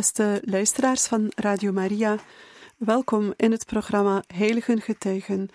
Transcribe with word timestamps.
Beste 0.00 0.42
luisteraars 0.44 1.06
van 1.06 1.32
Radio 1.36 1.72
Maria, 1.72 2.18
welkom 2.76 3.32
in 3.36 3.50
het 3.50 3.66
programma 3.66 4.22
Heiligen 4.34 4.80
Getuigen. 4.80 5.48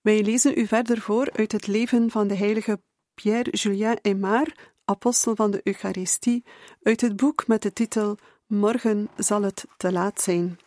Wij 0.00 0.22
lezen 0.22 0.58
u 0.58 0.66
verder 0.66 1.00
voor 1.00 1.30
uit 1.32 1.52
het 1.52 1.66
leven 1.66 2.10
van 2.10 2.28
de 2.28 2.34
heilige 2.34 2.80
Pierre-Julien 3.14 3.98
Aymar, 4.02 4.52
apostel 4.84 5.34
van 5.34 5.50
de 5.50 5.60
Eucharistie, 5.62 6.44
uit 6.82 7.00
het 7.00 7.16
boek 7.16 7.46
met 7.46 7.62
de 7.62 7.72
titel 7.72 8.18
Morgen 8.46 9.08
zal 9.16 9.42
het 9.42 9.64
te 9.76 9.92
laat 9.92 10.20
zijn. 10.20 10.58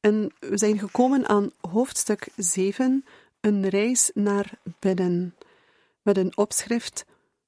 En 0.00 0.32
we 0.38 0.58
zijn 0.58 0.78
gekomen 0.78 1.28
aan 1.28 1.50
hoofdstuk 1.60 2.28
7, 2.36 3.04
een 3.40 3.68
reis 3.68 4.10
naar 4.14 4.50
binnen, 4.78 5.34
met 6.02 6.16
een 6.16 6.36
opschrift 6.36 7.04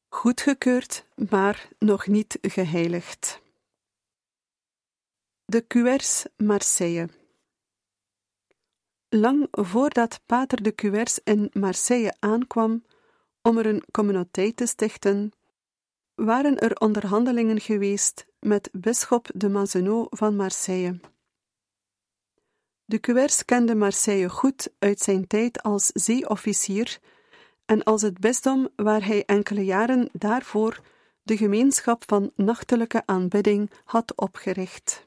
goedgekeurd, 0.09 1.05
maar 1.15 1.69
nog 1.79 2.07
niet 2.07 2.39
geheiligd. 2.43 3.42
De 5.53 5.67
Cuers 5.67 6.25
Marseille 6.37 7.09
Lang 9.09 9.47
voordat 9.51 10.21
Pater 10.27 10.63
de 10.63 10.75
Cuers 10.75 11.19
in 11.25 11.51
Marseille 11.53 12.15
aankwam 12.19 12.85
om 13.43 13.59
er 13.59 13.67
een 13.67 13.83
communiteit 13.91 14.57
te 14.57 14.67
stichten, 14.67 15.33
waren 16.15 16.59
er 16.59 16.81
onderhandelingen 16.81 17.61
geweest 17.61 18.27
met 18.41 18.69
bisschop 18.73 19.31
de 19.35 19.49
Mazenot 19.49 20.07
van 20.11 20.37
Marseille. 20.37 21.01
De 22.85 23.01
Cuers 23.01 23.45
kende 23.45 23.75
Marseille 23.75 24.29
goed 24.29 24.73
uit 24.79 25.01
zijn 25.01 25.27
tijd 25.27 25.63
als 25.63 25.87
zeeofficier 25.87 26.99
en 27.65 27.83
als 27.83 28.03
het 28.03 28.19
bisdom 28.19 28.69
waar 28.77 29.05
hij 29.07 29.25
enkele 29.25 29.65
jaren 29.65 30.09
daarvoor 30.13 30.81
de 31.23 31.37
gemeenschap 31.37 32.03
van 32.07 32.31
nachtelijke 32.37 33.03
aanbidding 33.07 33.71
had 33.85 34.17
opgericht. 34.17 35.05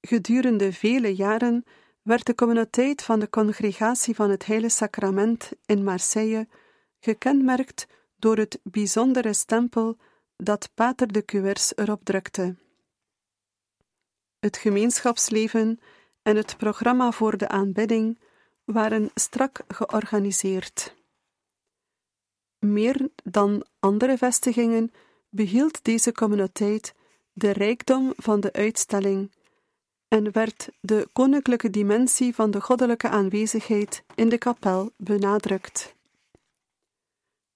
Gedurende 0.00 0.72
vele 0.72 1.14
jaren 1.14 1.64
werd 2.02 2.26
de 2.26 2.34
communiteit 2.34 3.02
van 3.02 3.20
de 3.20 3.30
Congregatie 3.30 4.14
van 4.14 4.30
het 4.30 4.46
Heilige 4.46 4.74
Sacrament 4.74 5.52
in 5.66 5.84
Marseille 5.84 6.48
gekenmerkt 7.00 7.86
door 8.16 8.36
het 8.36 8.60
bijzondere 8.62 9.32
stempel 9.32 9.96
dat 10.36 10.70
Pater 10.74 11.12
de 11.12 11.24
Cuers 11.24 11.76
erop 11.76 12.04
drukte. 12.04 12.56
Het 14.38 14.56
gemeenschapsleven 14.56 15.80
en 16.22 16.36
het 16.36 16.56
programma 16.56 17.10
voor 17.10 17.36
de 17.36 17.48
aanbidding 17.48 18.18
waren 18.64 19.10
strak 19.14 19.60
georganiseerd. 19.68 20.94
Meer 22.58 23.08
dan 23.24 23.66
andere 23.78 24.18
vestigingen 24.18 24.92
behield 25.28 25.84
deze 25.84 26.12
communiteit 26.12 26.94
de 27.32 27.50
rijkdom 27.50 28.12
van 28.16 28.40
de 28.40 28.52
uitstelling 28.52 29.30
en 30.10 30.32
werd 30.32 30.68
de 30.80 31.08
koninklijke 31.12 31.70
dimensie 31.70 32.34
van 32.34 32.50
de 32.50 32.60
goddelijke 32.60 33.08
aanwezigheid 33.08 34.02
in 34.14 34.28
de 34.28 34.38
kapel 34.38 34.90
benadrukt. 34.96 35.94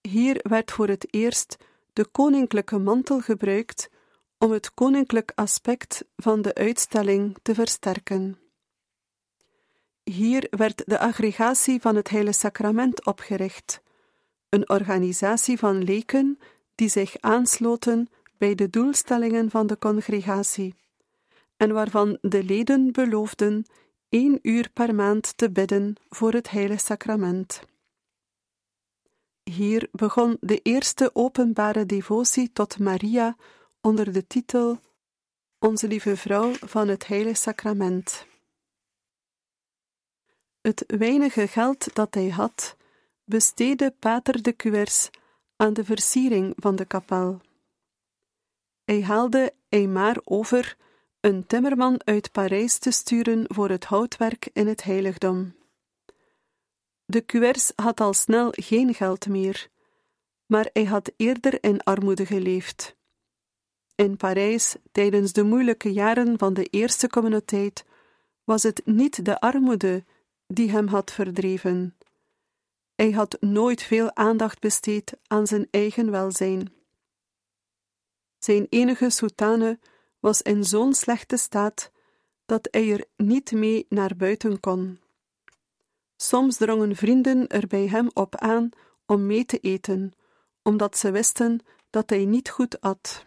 Hier 0.00 0.40
werd 0.42 0.70
voor 0.70 0.88
het 0.88 1.06
eerst 1.10 1.56
de 1.92 2.04
koninklijke 2.04 2.78
mantel 2.78 3.20
gebruikt 3.20 3.90
om 4.38 4.50
het 4.50 4.74
koninklijk 4.74 5.32
aspect 5.34 6.04
van 6.16 6.42
de 6.42 6.54
uitstelling 6.54 7.36
te 7.42 7.54
versterken. 7.54 8.38
Hier 10.02 10.46
werd 10.50 10.82
de 10.86 10.98
aggregatie 10.98 11.80
van 11.80 11.96
het 11.96 12.10
Heilige 12.10 12.38
Sacrament 12.38 13.04
opgericht, 13.04 13.82
een 14.48 14.68
organisatie 14.70 15.58
van 15.58 15.84
leken 15.84 16.38
die 16.74 16.88
zich 16.88 17.16
aansloten 17.20 18.08
bij 18.38 18.54
de 18.54 18.70
doelstellingen 18.70 19.50
van 19.50 19.66
de 19.66 19.78
congregatie 19.78 20.74
en 21.56 21.72
waarvan 21.72 22.18
de 22.20 22.44
leden 22.44 22.92
beloofden 22.92 23.66
één 24.08 24.38
uur 24.42 24.70
per 24.72 24.94
maand 24.94 25.36
te 25.36 25.50
bidden 25.50 25.96
voor 26.08 26.32
het 26.32 26.50
Heilige 26.50 26.84
Sacrament. 26.84 27.62
Hier 29.42 29.88
begon 29.92 30.36
de 30.40 30.60
eerste 30.62 31.10
openbare 31.14 31.86
devotie 31.86 32.52
tot 32.52 32.78
Maria 32.78 33.36
onder 33.80 34.12
de 34.12 34.26
titel 34.26 34.80
Onze 35.58 35.88
Lieve 35.88 36.16
Vrouw 36.16 36.52
van 36.52 36.88
het 36.88 37.06
Heilige 37.06 37.34
Sacrament. 37.34 38.26
Het 40.60 40.84
weinige 40.86 41.48
geld 41.48 41.94
dat 41.94 42.14
hij 42.14 42.28
had, 42.28 42.76
besteedde 43.24 43.94
Pater 43.98 44.42
de 44.42 44.56
Cuers 44.56 45.10
aan 45.56 45.72
de 45.72 45.84
versiering 45.84 46.54
van 46.56 46.76
de 46.76 46.84
kapel. 46.84 47.40
Hij 48.84 49.02
haalde 49.02 49.54
Eymar 49.68 50.20
over 50.24 50.76
een 51.24 51.46
timmerman 51.46 52.00
uit 52.04 52.32
Parijs 52.32 52.78
te 52.78 52.90
sturen 52.90 53.44
voor 53.48 53.68
het 53.68 53.84
houtwerk 53.84 54.50
in 54.52 54.66
het 54.66 54.82
heiligdom. 54.82 55.54
De 57.04 57.24
Cuers 57.24 57.72
had 57.76 58.00
al 58.00 58.12
snel 58.12 58.48
geen 58.52 58.94
geld 58.94 59.28
meer, 59.28 59.68
maar 60.46 60.70
hij 60.72 60.84
had 60.84 61.12
eerder 61.16 61.62
in 61.62 61.82
armoede 61.82 62.26
geleefd. 62.26 62.96
In 63.94 64.16
Parijs, 64.16 64.76
tijdens 64.92 65.32
de 65.32 65.42
moeilijke 65.42 65.92
jaren 65.92 66.38
van 66.38 66.54
de 66.54 66.64
eerste 66.64 67.08
communiteit, 67.08 67.84
was 68.44 68.62
het 68.62 68.82
niet 68.84 69.24
de 69.24 69.40
armoede 69.40 70.04
die 70.46 70.70
hem 70.70 70.86
had 70.86 71.12
verdreven. 71.12 71.96
Hij 72.94 73.10
had 73.10 73.36
nooit 73.40 73.82
veel 73.82 74.14
aandacht 74.14 74.60
besteed 74.60 75.12
aan 75.26 75.46
zijn 75.46 75.68
eigen 75.70 76.10
welzijn. 76.10 76.72
Zijn 78.38 78.66
enige 78.70 79.10
soutane 79.10 79.78
was 80.24 80.42
in 80.42 80.64
zo'n 80.64 80.94
slechte 80.94 81.36
staat 81.36 81.90
dat 82.46 82.68
hij 82.70 82.92
er 82.92 83.04
niet 83.16 83.52
mee 83.52 83.86
naar 83.88 84.16
buiten 84.16 84.60
kon. 84.60 85.00
Soms 86.16 86.56
drongen 86.56 86.96
vrienden 86.96 87.46
er 87.46 87.66
bij 87.66 87.86
hem 87.88 88.10
op 88.12 88.36
aan 88.36 88.68
om 89.06 89.26
mee 89.26 89.44
te 89.44 89.58
eten, 89.58 90.12
omdat 90.62 90.98
ze 90.98 91.10
wisten 91.10 91.60
dat 91.90 92.10
hij 92.10 92.24
niet 92.24 92.50
goed 92.50 92.80
at. 92.80 93.26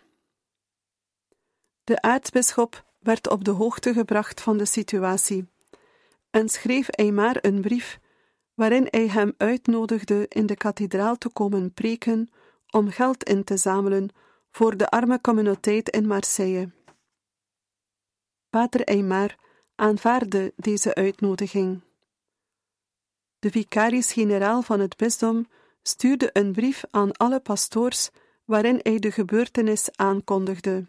De 1.83 2.01
aartsbisschop 2.01 2.85
werd 2.99 3.29
op 3.29 3.43
de 3.43 3.51
hoogte 3.51 3.93
gebracht 3.93 4.41
van 4.41 4.57
de 4.57 4.65
situatie 4.65 5.49
en 6.29 6.49
schreef 6.49 6.87
hij 6.89 7.11
maar 7.11 7.37
een 7.41 7.61
brief 7.61 7.99
waarin 8.53 8.87
hij 8.89 9.07
hem 9.07 9.33
uitnodigde 9.37 10.25
in 10.27 10.45
de 10.45 10.55
kathedraal 10.55 11.17
te 11.17 11.29
komen 11.29 11.73
preken 11.73 12.29
om 12.69 12.89
geld 12.89 13.23
in 13.23 13.43
te 13.43 13.57
zamelen 13.57 14.09
voor 14.51 14.77
de 14.77 14.89
arme 14.89 15.21
communiteit 15.21 15.89
in 15.89 16.07
Marseille. 16.07 16.76
Pater 18.49 18.81
Eymar 18.81 19.35
aanvaarde 19.75 20.53
deze 20.55 20.95
uitnodiging. 20.95 21.81
De 23.39 23.51
vicaris-generaal 23.51 24.61
van 24.61 24.79
het 24.79 24.97
bisdom 24.97 25.47
stuurde 25.81 26.29
een 26.33 26.51
brief 26.51 26.83
aan 26.91 27.11
alle 27.11 27.39
pastoors 27.39 28.09
waarin 28.45 28.79
hij 28.83 28.99
de 28.99 29.11
gebeurtenis 29.11 29.89
aankondigde. 29.95 30.85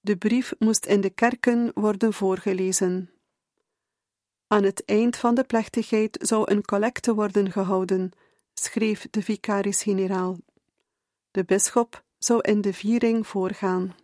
De 0.00 0.16
brief 0.16 0.52
moest 0.58 0.86
in 0.86 1.00
de 1.00 1.10
kerken 1.10 1.70
worden 1.74 2.12
voorgelezen. 2.12 3.10
Aan 4.46 4.62
het 4.62 4.84
eind 4.84 5.16
van 5.16 5.34
de 5.34 5.44
plechtigheid 5.44 6.18
zou 6.20 6.50
een 6.50 6.64
collecte 6.64 7.14
worden 7.14 7.52
gehouden, 7.52 8.10
schreef 8.54 9.06
de 9.10 9.22
vicaris-generaal. 9.22 10.38
De 11.30 11.44
bisschop 11.44 12.04
zou 12.18 12.40
in 12.40 12.60
de 12.60 12.72
viering 12.72 13.26
voorgaan. 13.26 13.94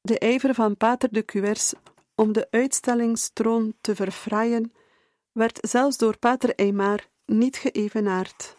De 0.00 0.18
ijver 0.18 0.54
van 0.54 0.76
Pater 0.76 1.12
de 1.12 1.24
Cuers 1.24 1.72
om 2.14 2.32
de 2.32 2.46
uitstellingstroon 2.50 3.74
te 3.80 3.94
verfraaien, 3.94 4.72
werd 5.32 5.58
zelfs 5.62 5.96
door 5.96 6.18
Pater 6.18 6.54
Eymar 6.54 7.06
niet 7.26 7.56
geëvenaard. 7.56 8.56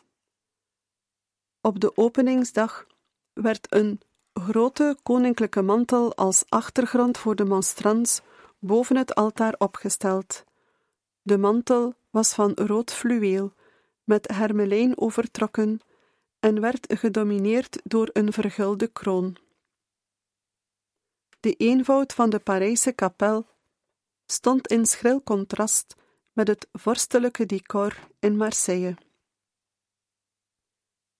Op 1.62 1.80
de 1.80 1.98
openingsdag 1.98 2.86
werd 3.34 3.74
een 3.74 4.02
grote 4.34 4.98
koninklijke 5.04 5.62
mantel 5.62 6.16
als 6.16 6.44
achtergrond 6.50 7.18
voor 7.18 7.36
de 7.36 7.46
monstrans 7.46 8.22
boven 8.60 8.96
het 8.98 9.16
altaar 9.16 9.56
opgesteld. 9.58 10.44
De 11.22 11.38
mantel 11.38 11.94
was 12.10 12.34
van 12.34 12.52
rood 12.56 12.94
fluweel, 12.94 13.54
met 14.04 14.32
hermelijn 14.34 14.98
overtrokken 14.98 15.80
en 16.40 16.62
werd 16.62 16.94
gedomineerd 17.00 17.82
door 17.84 18.10
een 18.14 18.34
vergulde 18.34 18.88
kroon. 18.88 19.38
De 21.42 21.54
eenvoud 21.54 22.14
van 22.14 22.30
de 22.30 22.40
Parijse 22.40 22.92
kapel 22.92 23.48
stond 24.26 24.68
in 24.68 24.86
schril 24.86 25.24
contrast 25.24 25.96
met 26.32 26.48
het 26.48 26.68
vorstelijke 26.72 27.46
decor 27.46 27.98
in 28.20 28.38
Marseille. 28.38 28.96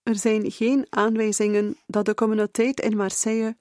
Er 0.02 0.16
zijn 0.16 0.50
geen 0.50 0.86
aanwijzingen 0.90 1.76
dat 1.86 2.04
de 2.04 2.14
communiteit 2.14 2.80
in 2.80 2.96
Marseille 2.96 3.56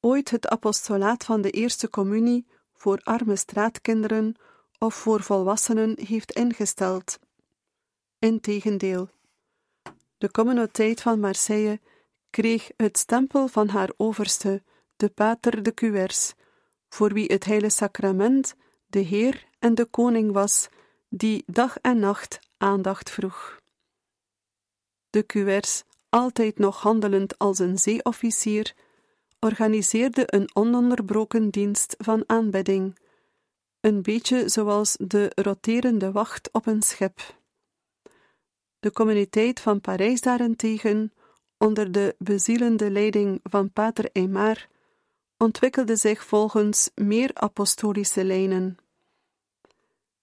ooit 0.00 0.30
het 0.30 0.48
apostolaat 0.48 1.24
van 1.24 1.40
de 1.40 1.50
Eerste 1.50 1.90
Communie 1.90 2.46
voor 2.72 3.00
arme 3.02 3.36
straatkinderen 3.36 4.34
of 4.78 4.94
voor 4.94 5.22
volwassenen 5.22 5.98
heeft 6.06 6.32
ingesteld. 6.32 7.18
Integendeel, 8.18 9.08
de 10.18 10.30
communiteit 10.30 11.00
van 11.00 11.20
Marseille 11.20 11.80
kreeg 12.30 12.70
het 12.76 12.98
stempel 12.98 13.48
van 13.48 13.68
haar 13.68 13.90
overste, 13.96 14.62
de 15.00 15.08
Pater 15.08 15.62
de 15.62 15.74
Cuers, 15.74 16.34
voor 16.88 17.12
wie 17.12 17.26
het 17.26 17.44
heilige 17.44 17.74
sacrament 17.74 18.54
de 18.86 18.98
Heer 18.98 19.46
en 19.58 19.74
de 19.74 19.84
Koning 19.84 20.32
was, 20.32 20.68
die 21.08 21.42
dag 21.46 21.78
en 21.78 21.98
nacht 21.98 22.38
aandacht 22.56 23.10
vroeg. 23.10 23.60
De 25.10 25.26
Cuers, 25.26 25.82
altijd 26.08 26.58
nog 26.58 26.80
handelend 26.80 27.38
als 27.38 27.58
een 27.58 27.78
zeeofficier, 27.78 28.74
organiseerde 29.38 30.22
een 30.26 30.50
ononderbroken 30.52 31.50
dienst 31.50 31.94
van 31.98 32.24
aanbidding, 32.26 32.98
een 33.80 34.02
beetje 34.02 34.48
zoals 34.48 34.96
de 35.00 35.32
roterende 35.34 36.12
wacht 36.12 36.52
op 36.52 36.66
een 36.66 36.82
schip. 36.82 37.38
De 38.78 38.92
communiteit 38.92 39.60
van 39.60 39.80
Parijs 39.80 40.20
daarentegen, 40.20 41.12
onder 41.58 41.92
de 41.92 42.14
bezielende 42.18 42.90
leiding 42.90 43.40
van 43.42 43.72
Pater 43.72 44.10
Aymar, 44.12 44.68
ontwikkelde 45.42 45.96
zich 45.96 46.24
volgens 46.24 46.90
meer 46.94 47.30
apostolische 47.34 48.24
lijnen. 48.24 48.76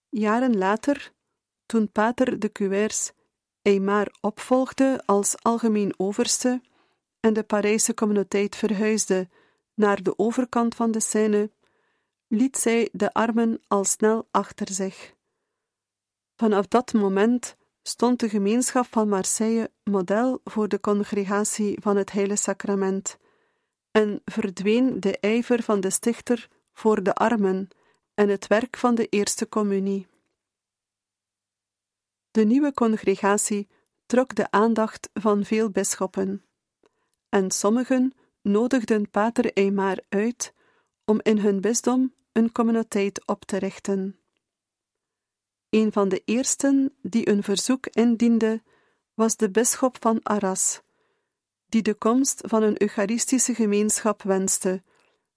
Jaren 0.09 0.57
later, 0.57 1.11
toen 1.65 1.91
Pater 1.91 2.39
de 2.39 2.51
Cuers 2.51 3.11
Aymar 3.61 4.15
opvolgde 4.21 5.01
als 5.05 5.35
algemeen 5.41 5.93
overste 5.97 6.61
en 7.19 7.33
de 7.33 7.43
Parijse 7.43 7.93
communiteit 7.93 8.55
verhuisde 8.55 9.29
naar 9.73 10.03
de 10.03 10.17
overkant 10.19 10.75
van 10.75 10.91
de 10.91 10.99
Seine, 10.99 11.51
liet 12.27 12.57
zij 12.57 12.89
de 12.91 13.13
armen 13.13 13.61
al 13.67 13.83
snel 13.83 14.27
achter 14.31 14.67
zich. 14.69 15.13
Vanaf 16.35 16.67
dat 16.67 16.93
moment 16.93 17.55
stond 17.81 18.19
de 18.19 18.29
gemeenschap 18.29 18.85
van 18.89 19.09
Marseille 19.09 19.71
model 19.83 20.41
voor 20.43 20.67
de 20.67 20.79
congregatie 20.79 21.77
van 21.81 21.97
het 21.97 22.11
Heilige 22.11 22.41
Sacrament 22.41 23.17
en 23.97 24.21
verdween 24.25 24.99
de 24.99 25.19
ijver 25.19 25.63
van 25.63 25.79
de 25.79 25.89
stichter 25.89 26.47
voor 26.73 27.03
de 27.03 27.13
armen 27.13 27.67
en 28.13 28.29
het 28.29 28.47
werk 28.47 28.77
van 28.77 28.95
de 28.95 29.07
Eerste 29.07 29.49
Communie. 29.49 30.07
De 32.31 32.43
nieuwe 32.43 32.73
congregatie 32.73 33.67
trok 34.05 34.35
de 34.35 34.51
aandacht 34.51 35.09
van 35.13 35.45
veel 35.45 35.69
bisschoppen, 35.69 36.45
en 37.29 37.51
sommigen 37.51 38.13
nodigden 38.41 39.09
Pater 39.09 39.53
Eymar 39.53 39.99
uit 40.09 40.53
om 41.05 41.19
in 41.21 41.37
hun 41.37 41.61
bisdom 41.61 42.13
een 42.31 42.51
communiteit 42.51 43.27
op 43.27 43.45
te 43.45 43.57
richten. 43.57 44.19
Een 45.69 45.91
van 45.91 46.09
de 46.09 46.21
eersten 46.25 46.95
die 47.01 47.29
een 47.29 47.43
verzoek 47.43 47.87
indiende, 47.87 48.61
was 49.13 49.35
de 49.35 49.49
bisschop 49.49 49.97
van 49.99 50.23
Arras, 50.23 50.81
die 51.69 51.81
de 51.81 51.93
komst 51.93 52.41
van 52.45 52.63
een 52.63 52.81
Eucharistische 52.81 53.55
gemeenschap 53.55 54.21
wenste, 54.21 54.83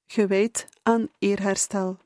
gewijd 0.06 0.66
aan 0.82 1.08
eerherstel. 1.18 1.98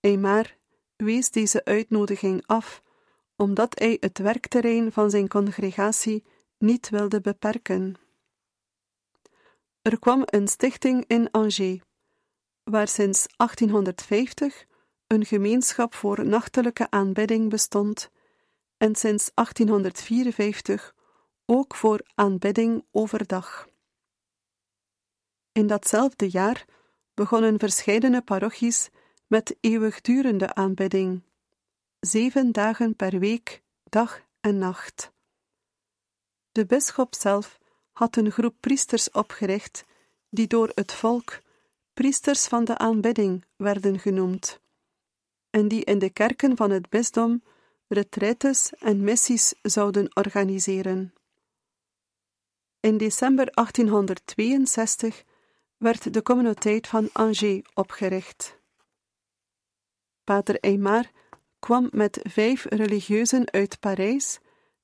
Eymar 0.00 0.56
wees 0.96 1.30
deze 1.30 1.64
uitnodiging 1.64 2.42
af, 2.46 2.82
omdat 3.36 3.78
hij 3.78 3.96
het 4.00 4.18
werkterrein 4.18 4.92
van 4.92 5.10
zijn 5.10 5.28
congregatie 5.28 6.24
niet 6.58 6.88
wilde 6.88 7.20
beperken. 7.20 7.94
Er 9.82 9.98
kwam 9.98 10.22
een 10.24 10.48
stichting 10.48 11.04
in 11.06 11.30
Angers, 11.30 11.78
waar 12.64 12.88
sinds 12.88 13.26
1850 13.36 14.66
een 15.06 15.24
gemeenschap 15.24 15.94
voor 15.94 16.26
nachtelijke 16.26 16.90
aanbidding 16.90 17.50
bestond 17.50 18.10
en 18.76 18.94
sinds 18.94 19.30
1854 19.34 20.94
ook 21.46 21.74
voor 21.74 22.00
aanbidding 22.14 22.84
overdag. 22.90 23.68
In 25.52 25.66
datzelfde 25.66 26.30
jaar 26.30 26.64
begonnen 27.14 27.58
verscheidene 27.58 28.22
parochies 28.22 28.88
met 29.26 29.56
eeuwigdurende 29.60 30.54
aanbidding, 30.54 31.22
zeven 32.00 32.52
dagen 32.52 32.96
per 32.96 33.18
week, 33.18 33.62
dag 33.84 34.22
en 34.40 34.58
nacht. 34.58 35.12
De 36.52 36.66
bisschop 36.66 37.14
zelf 37.14 37.58
had 37.92 38.16
een 38.16 38.30
groep 38.30 38.54
priesters 38.60 39.10
opgericht, 39.10 39.84
die 40.30 40.46
door 40.46 40.72
het 40.74 40.92
volk 40.92 41.38
priesters 41.94 42.46
van 42.46 42.64
de 42.64 42.78
aanbidding 42.78 43.44
werden 43.56 43.98
genoemd, 43.98 44.60
en 45.50 45.68
die 45.68 45.84
in 45.84 45.98
de 45.98 46.10
kerken 46.10 46.56
van 46.56 46.70
het 46.70 46.88
bisdom 46.88 47.42
retraites 47.88 48.72
en 48.78 49.04
missies 49.04 49.54
zouden 49.62 50.16
organiseren. 50.16 51.14
In 52.86 52.96
december 52.96 53.50
1862 53.54 55.24
werd 55.76 56.12
de 56.14 56.22
communiteit 56.22 56.86
van 56.86 57.08
Angers 57.12 57.62
opgericht. 57.74 58.58
Pater 60.24 60.60
Aymar 60.60 61.10
kwam 61.58 61.88
met 61.92 62.20
vijf 62.22 62.64
religieuzen 62.64 63.50
uit 63.50 63.80
Parijs 63.80 64.38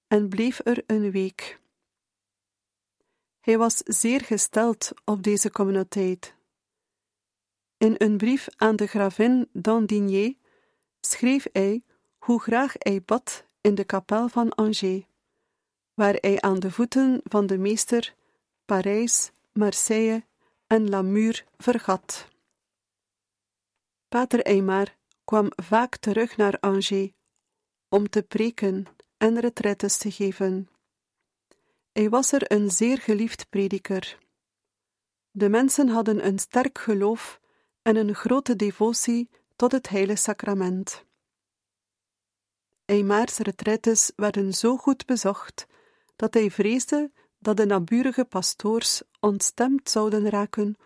en 0.06 0.28
bleef 0.28 0.60
er 0.64 0.82
een 0.86 1.10
week. 1.10 1.60
Hij 3.40 3.58
was 3.58 3.76
zeer 3.76 4.20
gesteld 4.20 4.92
op 5.04 5.22
deze 5.22 5.50
communiteit. 5.50 6.34
In 7.76 7.94
een 7.98 8.16
brief 8.16 8.48
aan 8.56 8.76
de 8.76 8.86
gravin 8.86 9.48
d'Andigné 9.52 10.34
schreef 11.00 11.46
hij 11.52 11.82
hoe 12.18 12.40
graag 12.40 12.72
hij 12.78 13.02
bad 13.02 13.44
in 13.60 13.74
de 13.74 13.84
kapel 13.84 14.28
van 14.28 14.54
Angers, 14.54 15.04
waar 15.94 16.14
hij 16.14 16.40
aan 16.40 16.60
de 16.60 16.70
voeten 16.70 17.20
van 17.24 17.46
de 17.46 17.58
meester 17.58 18.14
Parijs, 18.64 19.30
Marseille 19.52 20.24
en 20.66 20.88
Lamur 20.88 21.44
vergat. 21.56 22.28
Pater 24.08 24.42
Aymar 24.42 24.96
kwam 25.24 25.52
vaak 25.56 25.96
terug 25.96 26.36
naar 26.36 26.58
Angers 26.60 27.10
om 27.88 28.08
te 28.08 28.22
preken 28.22 28.86
en 29.16 29.40
retretes 29.40 29.96
te 29.96 30.10
geven. 30.10 30.68
Hij 31.92 32.08
was 32.08 32.32
er 32.32 32.52
een 32.52 32.70
zeer 32.70 32.98
geliefd 32.98 33.48
prediker. 33.48 34.18
De 35.30 35.48
mensen 35.48 35.88
hadden 35.88 36.26
een 36.26 36.38
sterk 36.38 36.78
geloof 36.78 37.40
en 37.82 37.96
een 37.96 38.14
grote 38.14 38.56
devotie 38.56 39.30
tot 39.56 39.72
het 39.72 39.88
heilige 39.88 40.20
sacrament. 40.20 41.04
Aymars 42.84 43.38
retretes 43.38 44.12
werden 44.16 44.54
zo 44.54 44.76
goed 44.76 45.06
bezocht 45.06 45.66
dat 46.22 46.34
hij 46.34 46.50
vreesde 46.50 47.10
dat 47.38 47.56
de 47.56 47.66
naburige 47.66 48.24
pastoors 48.24 49.02
ontstemd 49.20 49.90
zouden 49.90 50.30
raken 50.30 50.76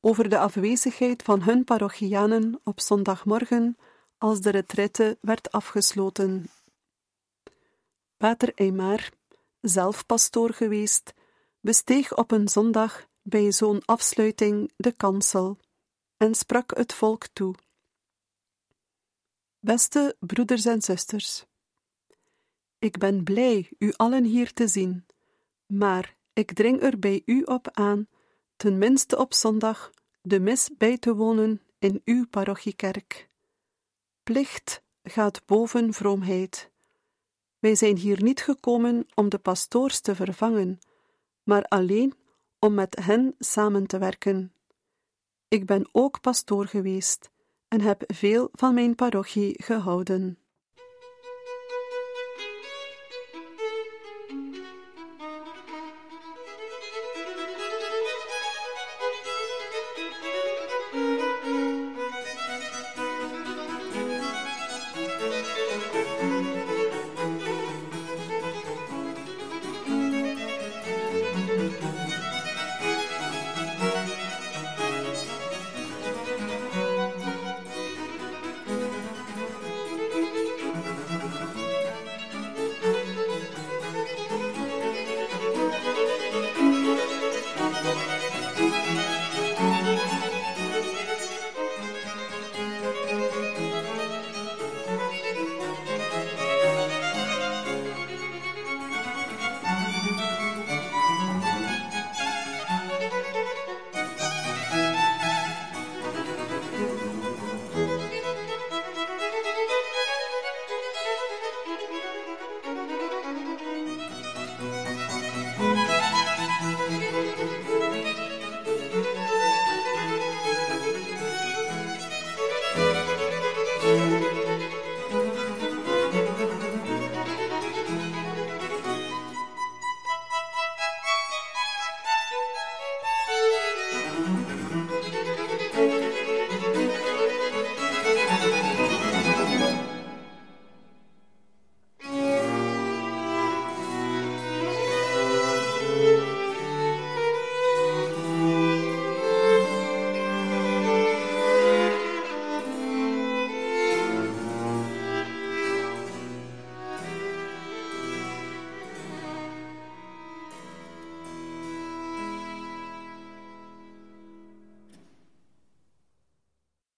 over 0.00 0.28
de 0.28 0.38
afwezigheid 0.38 1.22
van 1.22 1.42
hun 1.42 1.64
parochianen 1.64 2.60
op 2.64 2.80
zondagmorgen 2.80 3.76
als 4.18 4.40
de 4.40 4.50
retraite 4.50 5.18
werd 5.20 5.52
afgesloten. 5.52 6.46
Pater 8.16 8.52
Aymar, 8.54 9.10
zelf 9.60 10.06
pastoor 10.06 10.52
geweest, 10.52 11.14
besteeg 11.60 12.16
op 12.16 12.30
een 12.30 12.48
zondag 12.48 13.06
bij 13.22 13.52
zo'n 13.52 13.82
afsluiting 13.84 14.72
de 14.76 14.92
kansel 14.92 15.58
en 16.16 16.34
sprak 16.34 16.76
het 16.76 16.92
volk 16.92 17.26
toe. 17.32 17.54
Beste 19.58 20.16
broeders 20.18 20.64
en 20.64 20.82
zusters, 20.82 21.44
ik 22.84 22.98
ben 22.98 23.24
blij 23.24 23.68
u 23.78 23.92
allen 23.96 24.24
hier 24.24 24.52
te 24.52 24.68
zien, 24.68 25.06
maar 25.66 26.16
ik 26.32 26.52
dring 26.52 26.82
er 26.82 26.98
bij 26.98 27.22
u 27.24 27.42
op 27.42 27.68
aan, 27.72 28.08
tenminste 28.56 29.18
op 29.18 29.34
zondag, 29.34 29.90
de 30.22 30.40
mis 30.40 30.70
bij 30.78 30.98
te 30.98 31.14
wonen 31.14 31.60
in 31.78 32.00
uw 32.04 32.26
parochiekerk. 32.26 33.28
Plicht 34.22 34.82
gaat 35.02 35.46
boven 35.46 35.92
vroomheid. 35.92 36.70
Wij 37.58 37.74
zijn 37.74 37.96
hier 37.96 38.22
niet 38.22 38.40
gekomen 38.40 39.06
om 39.14 39.28
de 39.28 39.38
pastoors 39.38 40.00
te 40.00 40.14
vervangen, 40.14 40.78
maar 41.42 41.64
alleen 41.64 42.14
om 42.58 42.74
met 42.74 42.96
hen 43.00 43.34
samen 43.38 43.86
te 43.86 43.98
werken. 43.98 44.52
Ik 45.48 45.66
ben 45.66 45.88
ook 45.92 46.20
pastoor 46.20 46.66
geweest 46.66 47.30
en 47.68 47.80
heb 47.80 48.02
veel 48.06 48.48
van 48.52 48.74
mijn 48.74 48.94
parochie 48.94 49.62
gehouden. 49.62 50.38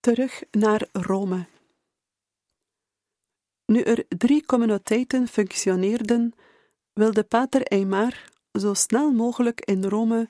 Terug 0.07 0.43
naar 0.51 0.89
Rome. 0.93 1.47
Nu 3.65 3.81
er 3.81 4.05
drie 4.09 4.47
communiteiten 4.47 5.29
functioneerden, 5.29 6.35
wilde 6.93 7.23
Pater 7.23 7.63
Eymar 7.63 8.31
zo 8.53 8.75
snel 8.75 9.11
mogelijk 9.13 9.61
in 9.61 9.85
Rome 9.85 10.29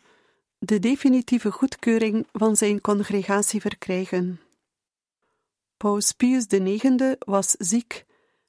de 0.58 0.78
definitieve 0.78 1.50
goedkeuring 1.50 2.26
van 2.32 2.56
zijn 2.56 2.80
congregatie 2.80 3.60
verkrijgen. 3.60 4.40
Paus 5.76 6.12
Pius 6.12 6.46
IX 6.46 7.14
was 7.18 7.50
ziek 7.50 8.04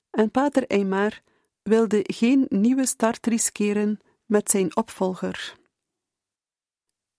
en 0.09 0.31
Pater 0.31 0.67
Eymar 0.67 1.21
wilde 1.63 1.99
geen 2.03 2.45
nieuwe 2.49 2.85
start 2.85 3.25
riskeren 3.25 3.99
met 4.25 4.49
zijn 4.49 4.75
opvolger. 4.75 5.55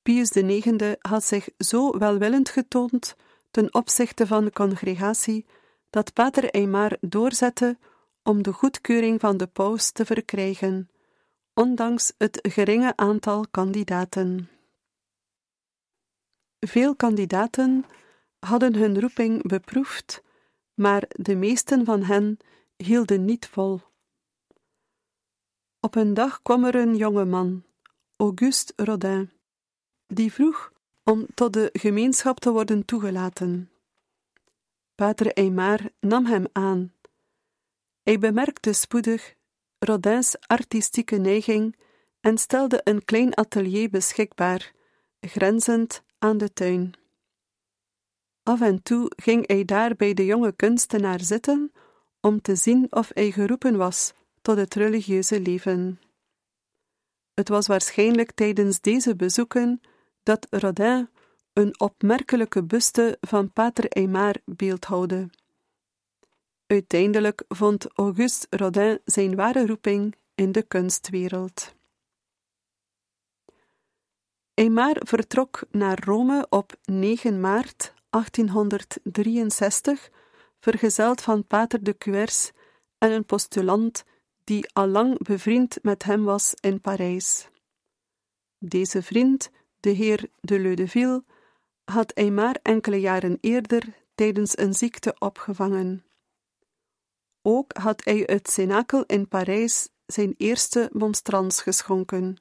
Pius 0.03 0.31
IX 0.31 0.97
had 1.01 1.25
zich 1.25 1.49
zo 1.59 1.99
welwillend 1.99 2.49
getoond 2.49 3.17
ten 3.51 3.75
opzichte 3.75 4.27
van 4.27 4.45
de 4.45 4.53
congregatie 4.53 5.47
dat 5.91 6.13
Pater 6.13 6.51
Eymar 6.51 6.97
doorzette 7.01 7.79
om 8.23 8.43
de 8.43 8.53
goedkeuring 8.53 9.21
van 9.21 9.37
de 9.37 9.47
paus 9.47 9.91
te 9.91 10.05
verkrijgen, 10.05 10.91
ondanks 11.55 12.13
het 12.19 12.39
geringe 12.43 12.97
aantal 12.97 13.47
kandidaten. 13.51 14.49
Veel 16.61 16.97
kandidaten 16.97 17.85
hadden 18.39 18.75
hun 18.75 19.01
roeping 19.01 19.49
beproefd, 19.49 20.23
maar 20.75 21.05
de 21.09 21.35
meesten 21.35 21.85
van 21.85 22.03
hen 22.03 22.39
hielden 22.77 23.25
niet 23.25 23.47
vol. 23.47 23.81
Op 25.81 25.95
een 25.95 26.15
dag 26.15 26.43
kwam 26.43 26.65
er 26.65 26.75
een 26.75 26.97
jonge 26.97 27.25
man, 27.25 27.65
Auguste 28.17 28.73
Rodin, 28.77 29.31
die 30.07 30.33
vroeg 30.33 30.73
om 31.09 31.27
tot 31.35 31.53
de 31.53 31.71
gemeenschap 31.73 32.41
te 32.41 32.51
worden 32.51 32.85
toegelaten. 32.85 33.71
Pater 34.95 35.33
Eymar 35.33 35.81
nam 36.01 36.27
hem 36.27 36.47
aan. 36.53 36.93
Hij 38.03 38.19
bemerkte 38.19 38.73
spoedig 38.73 39.35
Rodins 39.79 40.37
artistieke 40.47 41.17
neiging 41.17 41.77
en 42.21 42.39
stelde 42.39 42.81
een 42.85 43.05
klein 43.05 43.37
atelier 43.37 43.91
beschikbaar, 43.91 44.73
grenzend 45.21 46.03
aan 46.19 46.39
de 46.39 46.53
tuin. 46.53 46.93
Af 48.43 48.61
en 48.61 48.83
toe 48.83 49.13
ging 49.17 49.47
hij 49.47 49.65
daar 49.65 49.97
bij 49.97 50.15
de 50.15 50.25
jonge 50.25 50.53
kunstenaar 50.53 51.21
zitten 51.21 51.73
om 52.21 52.41
te 52.41 52.57
zien 52.57 52.87
of 52.91 53.11
hij 53.15 53.31
geroepen 53.31 53.77
was 53.77 54.13
tot 54.43 54.57
het 54.57 54.75
religieuze 54.75 55.41
leven. 55.41 56.01
Het 57.35 57.49
was 57.49 57.67
waarschijnlijk 57.67 58.33
tijdens 58.33 58.81
deze 58.81 59.17
bezoeken 59.17 59.81
dat 60.29 60.47
Rodin 60.51 61.09
een 61.53 61.81
opmerkelijke 61.81 62.65
buste 62.65 63.19
van 63.21 63.53
Pater 63.53 63.89
Eymar 63.89 64.35
beeldhouwde. 64.45 65.31
Uiteindelijk 66.67 67.45
vond 67.49 67.87
Auguste 67.95 68.47
Rodin 68.51 69.01
zijn 69.05 69.37
ware 69.37 69.67
roeping 69.67 70.15
in 70.35 70.53
de 70.53 70.63
kunstwereld. 70.63 71.75
Eymar 74.55 74.97
vertrok 74.99 75.61
naar 75.71 76.05
Rome 76.05 76.47
op 76.49 76.77
9 76.85 77.41
maart 77.41 77.95
1863, 78.11 80.11
vergezeld 80.61 81.21
van 81.21 81.47
Pater 81.47 81.85
de 81.85 81.99
Cuers 81.99 82.51
en 82.99 83.13
een 83.13 83.25
postulant 83.25 84.05
die 84.45 84.73
allang 84.73 85.23
bevriend 85.23 85.79
met 85.83 86.03
hem 86.03 86.25
was 86.25 86.55
in 86.61 86.81
Parijs. 86.81 87.49
Deze 88.59 89.03
vriend, 89.03 89.51
de 89.81 89.91
heer 89.91 90.31
de 90.41 90.59
Leudeville, 90.59 91.25
had 91.85 92.11
hij 92.15 92.31
maar 92.31 92.59
enkele 92.63 93.01
jaren 93.01 93.39
eerder 93.41 93.97
tijdens 94.15 94.59
een 94.59 94.75
ziekte 94.75 95.17
opgevangen. 95.19 96.05
Ook 97.43 97.77
had 97.77 98.05
hij 98.05 98.23
het 98.27 98.51
cenakel 98.51 99.05
in 99.05 99.29
Parijs 99.29 99.89
zijn 100.07 100.35
eerste 100.37 100.91
monstrans 100.93 101.63
geschonken. 101.63 102.37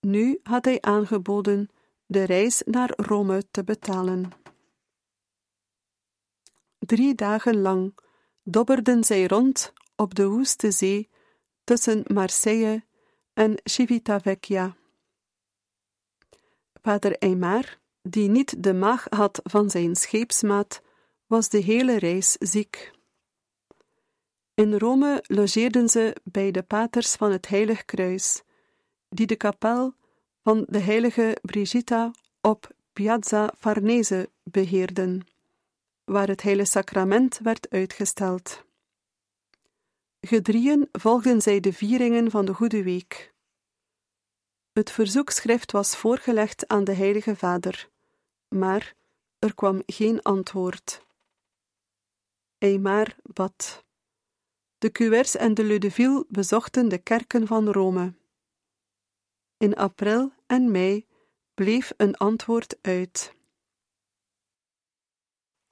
Nu 0.00 0.40
had 0.42 0.64
hij 0.64 0.80
aangeboden 0.80 1.68
de 2.06 2.24
reis 2.24 2.62
naar 2.64 2.92
Rome 2.96 3.42
te 3.50 3.64
betalen. 3.64 4.30
Drie 6.78 7.14
dagen 7.14 7.60
lang 7.60 7.98
dobberden 8.42 9.04
zij 9.04 9.26
rond 9.26 9.72
op 9.96 10.14
de 10.14 10.26
woeste 10.26 10.70
zee 10.70 11.10
tussen 11.64 12.02
Marseille 12.12 12.84
en 13.32 13.60
Civitavecchia. 13.64 14.76
Vader 16.86 17.18
Eymar, 17.18 17.78
die 18.02 18.28
niet 18.28 18.62
de 18.62 18.74
maag 18.74 19.06
had 19.08 19.40
van 19.42 19.70
zijn 19.70 19.96
scheepsmaat, 19.96 20.82
was 21.26 21.48
de 21.48 21.58
hele 21.58 21.98
reis 21.98 22.32
ziek. 22.32 22.90
In 24.54 24.78
Rome 24.78 25.24
logeerden 25.26 25.88
ze 25.88 26.16
bij 26.24 26.50
de 26.50 26.62
paters 26.62 27.14
van 27.14 27.32
het 27.32 27.48
Heilig 27.48 27.84
Kruis, 27.84 28.42
die 29.08 29.26
de 29.26 29.36
kapel 29.36 29.94
van 30.42 30.66
de 30.68 30.78
heilige 30.78 31.36
Brigitta 31.42 32.10
op 32.40 32.74
Piazza 32.92 33.52
Farnese 33.58 34.30
beheerden, 34.42 35.26
waar 36.04 36.28
het 36.28 36.42
heilige 36.42 36.70
sacrament 36.70 37.38
werd 37.42 37.70
uitgesteld. 37.70 38.64
Gedrieën 40.20 40.88
volgden 40.92 41.42
zij 41.42 41.60
de 41.60 41.72
vieringen 41.72 42.30
van 42.30 42.44
de 42.44 42.54
Goede 42.54 42.82
Week. 42.82 43.34
Het 44.76 44.90
verzoekschrift 44.90 45.72
was 45.72 45.96
voorgelegd 45.96 46.68
aan 46.68 46.84
de 46.84 46.92
Heilige 46.92 47.36
Vader, 47.36 47.88
maar 48.48 48.94
er 49.38 49.54
kwam 49.54 49.82
geen 49.86 50.22
antwoord. 50.22 51.06
Eymar 52.58 53.16
bad. 53.22 53.84
De 54.78 54.90
Cuers 54.90 55.36
en 55.36 55.54
de 55.54 55.64
Ludeville 55.64 56.24
bezochten 56.28 56.88
de 56.88 56.98
kerken 56.98 57.46
van 57.46 57.68
Rome. 57.68 58.14
In 59.56 59.76
april 59.76 60.32
en 60.46 60.70
mei 60.70 61.06
bleef 61.54 61.92
een 61.96 62.16
antwoord 62.16 62.78
uit. 62.82 63.34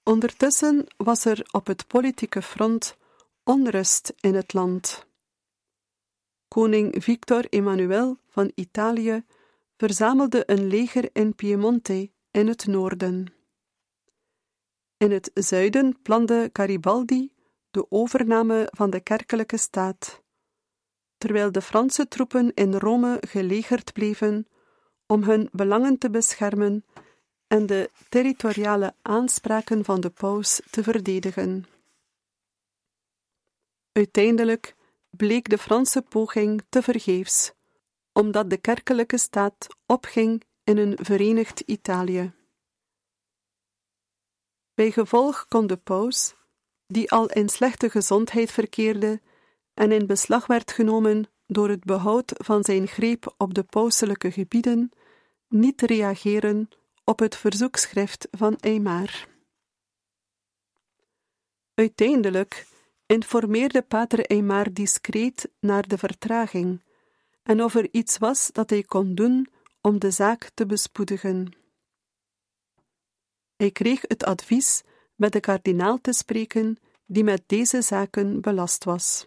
Ondertussen 0.03 0.87
was 0.97 1.25
er 1.25 1.49
op 1.51 1.67
het 1.67 1.87
politieke 1.87 2.43
front 2.43 2.97
onrust 3.43 4.13
in 4.21 4.35
het 4.35 4.53
land. 4.53 5.04
Koning 6.55 7.03
Victor 7.03 7.45
Emmanuel 7.49 8.19
van 8.29 8.53
Italië 8.55 9.25
verzamelde 9.77 10.43
een 10.47 10.67
leger 10.67 11.09
in 11.13 11.35
Piemonte 11.35 12.11
in 12.31 12.47
het 12.49 12.67
noorden. 12.67 13.35
In 14.97 15.11
het 15.11 15.31
zuiden 15.35 16.03
plande 16.03 16.51
Garibaldi 16.53 17.33
de 17.71 17.91
overname 17.91 18.69
van 18.71 18.91
de 18.91 19.01
kerkelijke 19.01 19.57
staat, 19.57 20.23
terwijl 21.19 21.53
de 21.53 21.63
Franse 21.63 22.09
troepen 22.09 22.55
in 22.55 22.75
Rome 22.75 23.23
gelegerd 23.29 23.93
bleven 23.93 24.47
om 25.07 25.23
hun 25.23 25.49
belangen 25.53 25.99
te 25.99 26.11
beschermen 26.11 26.85
en 27.47 27.67
de 27.67 27.91
territoriale 28.09 28.95
aanspraken 29.03 29.85
van 29.85 30.01
de 30.01 30.11
paus 30.11 30.61
te 30.71 30.83
verdedigen. 30.83 31.65
Uiteindelijk 33.93 34.75
bleek 35.17 35.49
de 35.49 35.59
Franse 35.59 36.03
poging 36.03 36.63
te 36.69 36.83
vergeefs, 36.83 37.53
omdat 38.13 38.51
de 38.51 38.57
kerkelijke 38.57 39.19
staat 39.19 39.67
opging 39.87 40.45
in 40.65 40.79
een 40.79 40.99
verenigd 41.01 41.61
Italië. 41.61 42.33
Bij 44.75 44.91
gevolg 44.91 45.47
kon 45.49 45.67
de 45.67 45.77
paus, 45.77 46.35
die 46.87 47.11
al 47.11 47.31
in 47.31 47.49
slechte 47.49 47.91
gezondheid 47.91 48.51
verkeerde 48.51 49.21
en 49.75 49.93
in 49.93 50.07
beslag 50.07 50.47
werd 50.47 50.73
genomen 50.73 51.29
door 51.47 51.69
het 51.69 51.85
behoud 51.85 52.33
van 52.35 52.65
zijn 52.65 52.87
greep 52.87 53.35
op 53.37 53.55
de 53.55 53.63
pauselijke 53.63 54.33
gebieden, 54.33 54.91
niet 55.49 55.83
reageren 55.83 56.69
op 57.05 57.19
het 57.19 57.37
verzoekschrift 57.37 58.29
van 58.31 58.57
Eymar. 58.57 59.29
Uiteindelijk 61.75 62.67
informeerde 63.07 63.83
Pater 63.83 64.27
Eymar 64.27 64.73
discreet 64.73 65.51
naar 65.61 65.89
de 65.89 65.99
vertraging 65.99 66.83
en 67.43 67.63
of 67.63 67.75
er 67.75 67.89
iets 67.91 68.19
was 68.19 68.53
dat 68.53 68.71
hij 68.71 68.83
kon 68.83 69.15
doen 69.15 69.49
om 69.81 69.99
de 69.99 70.11
zaak 70.11 70.51
te 70.55 70.67
bespoedigen. 70.67 71.55
Hij 73.57 73.71
kreeg 73.71 74.01
het 74.01 74.25
advies 74.25 74.83
met 75.15 75.33
de 75.33 75.41
kardinaal 75.41 76.01
te 76.01 76.13
spreken 76.13 76.79
die 77.07 77.25
met 77.25 77.43
deze 77.47 77.83
zaken 77.83 78.41
belast 78.41 78.85
was. 78.85 79.27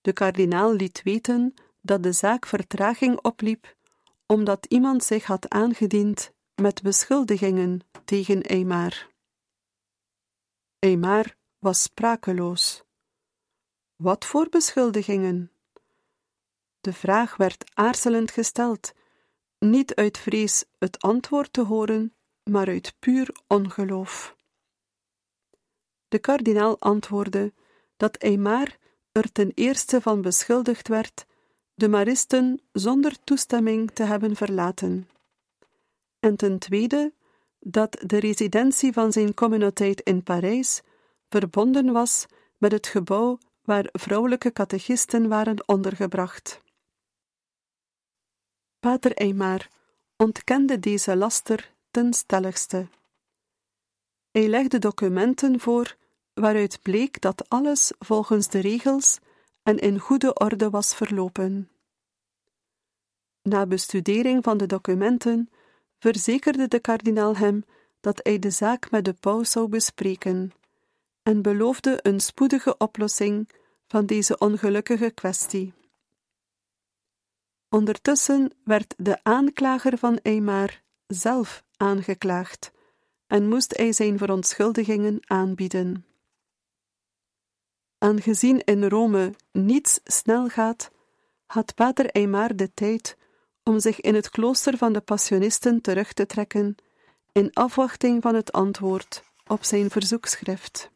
De 0.00 0.12
kardinaal 0.12 0.74
liet 0.74 1.02
weten 1.02 1.54
dat 1.80 2.02
de 2.02 2.12
zaak 2.12 2.46
vertraging 2.46 3.18
opliep 3.20 3.76
omdat 4.26 4.66
iemand 4.66 5.04
zich 5.04 5.24
had 5.24 5.48
aangediend 5.48 6.32
met 6.54 6.82
beschuldigingen 6.82 7.80
tegen 8.04 8.42
Eymar. 8.42 9.08
Eymar 10.78 11.36
was 11.64 11.82
sprakeloos. 11.82 12.82
Wat 13.96 14.24
voor 14.24 14.48
beschuldigingen? 14.48 15.52
De 16.80 16.92
vraag 16.92 17.36
werd 17.36 17.70
aarzelend 17.74 18.30
gesteld, 18.30 18.92
niet 19.58 19.94
uit 19.94 20.18
vrees 20.18 20.64
het 20.78 20.98
antwoord 20.98 21.52
te 21.52 21.62
horen, 21.62 22.14
maar 22.42 22.66
uit 22.66 22.94
puur 22.98 23.36
ongeloof. 23.46 24.36
De 26.08 26.18
kardinaal 26.18 26.80
antwoordde 26.80 27.52
dat 27.96 28.22
Aymar 28.22 28.76
er 29.12 29.32
ten 29.32 29.52
eerste 29.54 30.00
van 30.00 30.22
beschuldigd 30.22 30.88
werd 30.88 31.26
de 31.74 31.88
Maristen 31.88 32.60
zonder 32.72 33.24
toestemming 33.24 33.90
te 33.90 34.02
hebben 34.02 34.36
verlaten, 34.36 35.08
en 36.20 36.36
ten 36.36 36.58
tweede 36.58 37.12
dat 37.58 38.02
de 38.06 38.18
residentie 38.18 38.92
van 38.92 39.12
zijn 39.12 39.34
communiteit 39.34 40.00
in 40.00 40.22
Parijs 40.22 40.82
verbonden 41.28 41.92
was 41.92 42.26
met 42.58 42.72
het 42.72 42.86
gebouw 42.86 43.38
waar 43.62 43.88
vrouwelijke 43.92 44.52
catechisten 44.52 45.28
waren 45.28 45.68
ondergebracht. 45.68 46.62
Pater 48.80 49.12
Eymar 49.12 49.68
ontkende 50.16 50.78
deze 50.78 51.16
laster 51.16 51.74
ten 51.90 52.12
stelligste. 52.12 52.88
Hij 54.30 54.48
legde 54.48 54.78
documenten 54.78 55.60
voor 55.60 55.96
waaruit 56.34 56.78
bleek 56.82 57.20
dat 57.20 57.48
alles 57.48 57.92
volgens 57.98 58.48
de 58.48 58.58
regels 58.58 59.18
en 59.62 59.78
in 59.78 59.98
goede 59.98 60.34
orde 60.34 60.70
was 60.70 60.94
verlopen. 60.94 61.70
Na 63.42 63.66
bestudering 63.66 64.44
van 64.44 64.56
de 64.56 64.66
documenten 64.66 65.50
verzekerde 65.98 66.68
de 66.68 66.80
kardinaal 66.80 67.36
hem 67.36 67.64
dat 68.00 68.20
hij 68.22 68.38
de 68.38 68.50
zaak 68.50 68.90
met 68.90 69.04
de 69.04 69.12
paus 69.12 69.50
zou 69.50 69.68
bespreken 69.68 70.52
en 71.24 71.42
beloofde 71.42 71.98
een 72.02 72.20
spoedige 72.20 72.76
oplossing 72.76 73.48
van 73.86 74.06
deze 74.06 74.38
ongelukkige 74.38 75.10
kwestie. 75.10 75.72
Ondertussen 77.68 78.52
werd 78.64 78.94
de 78.96 79.18
aanklager 79.22 79.98
van 79.98 80.18
Eymar 80.22 80.82
zelf 81.06 81.64
aangeklaagd 81.76 82.72
en 83.26 83.48
moest 83.48 83.76
hij 83.76 83.92
zijn 83.92 84.18
verontschuldigingen 84.18 85.18
aanbieden. 85.26 86.06
Aangezien 87.98 88.64
in 88.64 88.84
Rome 88.84 89.34
niets 89.52 90.00
snel 90.04 90.48
gaat, 90.48 90.90
had 91.46 91.74
pater 91.74 92.06
Eymar 92.10 92.56
de 92.56 92.74
tijd 92.74 93.16
om 93.62 93.80
zich 93.80 94.00
in 94.00 94.14
het 94.14 94.30
klooster 94.30 94.76
van 94.76 94.92
de 94.92 95.00
Passionisten 95.00 95.80
terug 95.80 96.12
te 96.12 96.26
trekken, 96.26 96.76
in 97.32 97.52
afwachting 97.52 98.22
van 98.22 98.34
het 98.34 98.52
antwoord 98.52 99.22
op 99.46 99.64
zijn 99.64 99.90
verzoekschrift. 99.90 100.92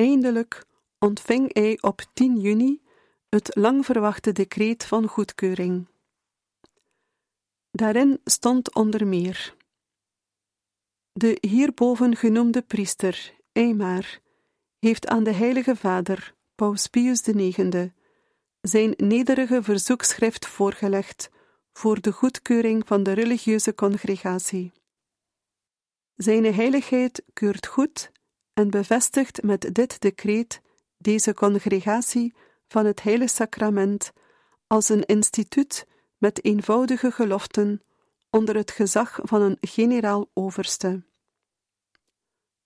Eindelijk 0.00 0.64
ontving 0.98 1.54
hij 1.54 1.78
op 1.80 2.02
10 2.12 2.40
juni 2.40 2.82
het 3.28 3.56
lang 3.56 3.84
verwachte 3.84 4.32
decreet 4.32 4.84
van 4.84 5.06
goedkeuring. 5.06 5.86
Daarin 7.70 8.20
stond 8.24 8.74
onder 8.74 9.06
meer: 9.06 9.56
De 11.12 11.38
hierboven 11.40 12.16
genoemde 12.16 12.62
priester, 12.62 13.34
Eymar, 13.52 14.20
heeft 14.78 15.06
aan 15.06 15.24
de 15.24 15.32
Heilige 15.32 15.76
Vader, 15.76 16.34
Paus 16.54 16.86
Pius 16.86 17.22
IX, 17.22 17.68
zijn 18.60 18.94
nederige 18.96 19.62
verzoekschrift 19.62 20.46
voorgelegd 20.46 21.30
voor 21.72 22.00
de 22.00 22.12
goedkeuring 22.12 22.86
van 22.86 23.02
de 23.02 23.12
religieuze 23.12 23.74
congregatie. 23.74 24.72
Zijne 26.14 26.50
heiligheid 26.50 27.22
keurt 27.32 27.66
goed 27.66 28.10
en 28.60 28.70
bevestigt 28.70 29.42
met 29.42 29.74
dit 29.74 30.00
decreet 30.00 30.60
deze 30.98 31.34
congregatie 31.34 32.34
van 32.68 32.86
het 32.86 33.02
Heilige 33.02 33.34
Sacrament 33.34 34.12
als 34.66 34.88
een 34.88 35.04
instituut 35.04 35.86
met 36.18 36.44
eenvoudige 36.44 37.10
geloften 37.10 37.82
onder 38.30 38.56
het 38.56 38.70
gezag 38.70 39.18
van 39.22 39.42
een 39.42 39.56
generaal 39.60 40.30
overste. 40.34 41.02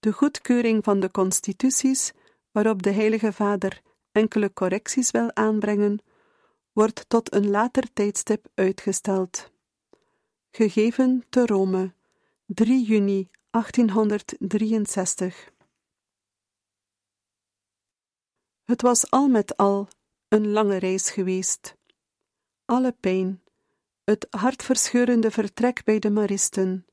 De 0.01 0.13
goedkeuring 0.13 0.85
van 0.85 1.01
de 1.01 1.11
constituties 1.11 2.13
waarop 2.51 2.83
de 2.83 2.91
Heilige 2.91 3.33
Vader 3.33 3.81
enkele 4.13 4.53
correcties 4.53 5.11
wil 5.11 5.35
aanbrengen, 5.35 5.99
wordt 6.73 7.05
tot 7.09 7.35
een 7.35 7.51
later 7.51 7.93
tijdstip 7.93 8.47
uitgesteld. 8.55 9.53
Gegeven 10.51 11.25
te 11.29 11.47
Rome, 11.47 11.95
3 12.47 12.85
juni 12.85 13.29
1863. 13.51 15.53
Het 18.65 18.83
was 18.83 19.11
al 19.11 19.29
met 19.29 19.57
al 19.57 19.89
een 20.29 20.51
lange 20.51 20.77
reis 20.77 21.11
geweest. 21.11 21.77
Alle 22.65 22.93
pijn, 23.01 23.43
het 24.05 24.27
hartverscheurende 24.31 25.31
vertrek 25.31 25.85
bij 25.85 25.99
de 25.99 26.11
Maristen, 26.11 26.87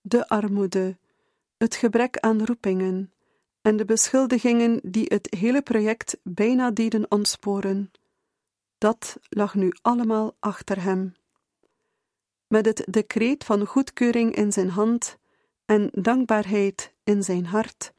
de 0.00 0.28
armoede, 0.28 0.98
het 1.56 1.74
gebrek 1.74 2.18
aan 2.18 2.44
roepingen 2.44 3.12
en 3.62 3.76
de 3.76 3.84
beschuldigingen 3.84 4.80
die 4.82 5.04
het 5.08 5.34
hele 5.38 5.62
project 5.62 6.18
bijna 6.22 6.70
deden 6.70 7.10
ontsporen, 7.10 7.90
dat 8.78 9.16
lag 9.28 9.54
nu 9.54 9.72
allemaal 9.82 10.36
achter 10.40 10.82
hem. 10.82 11.14
Met 12.46 12.66
het 12.66 12.84
decreet 12.90 13.44
van 13.44 13.66
goedkeuring 13.66 14.34
in 14.34 14.52
zijn 14.52 14.70
hand 14.70 15.16
en 15.64 15.90
dankbaarheid 15.92 16.94
in 17.04 17.22
zijn 17.22 17.46
hart, 17.46 17.92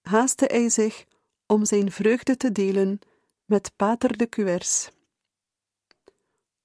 haastte 0.00 0.44
hij 0.48 0.68
zich 0.68 1.04
om 1.50 1.64
zijn 1.64 1.90
vreugde 1.92 2.36
te 2.36 2.52
delen 2.52 2.98
met 3.44 3.72
Pater 3.76 4.16
de 4.16 4.28
Cuers. 4.28 4.90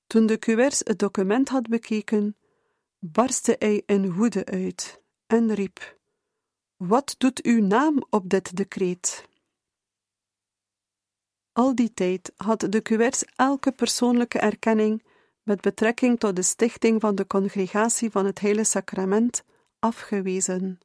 Toen 0.08 0.26
de 0.26 0.40
Cuers 0.40 0.80
het 0.80 1.00
document 1.00 1.50
had 1.50 1.68
bekeken, 1.68 2.38
barstte 3.00 3.56
hij 3.60 3.84
in 3.86 4.14
woede 4.14 4.46
uit 4.46 5.02
en 5.28 5.54
riep: 5.54 5.98
Wat 6.76 7.16
doet 7.18 7.44
uw 7.44 7.62
naam 7.62 8.06
op 8.10 8.30
dit 8.30 8.56
decreet? 8.56 9.28
Al 11.52 11.76
die 11.76 11.94
tijd 11.94 12.32
had 12.36 12.60
de 12.70 12.82
Cuers 12.82 13.24
elke 13.36 13.72
persoonlijke 13.72 14.40
erkenning 14.40 15.04
met 15.44 15.62
betrekking 15.62 16.20
tot 16.20 16.36
de 16.36 16.42
stichting 16.42 17.02
van 17.02 17.16
de 17.16 17.28
congregatie 17.28 18.12
van 18.12 18.26
het 18.26 18.40
Heilige 18.40 18.70
Sacrament 18.70 19.44
afgewezen. 19.80 20.80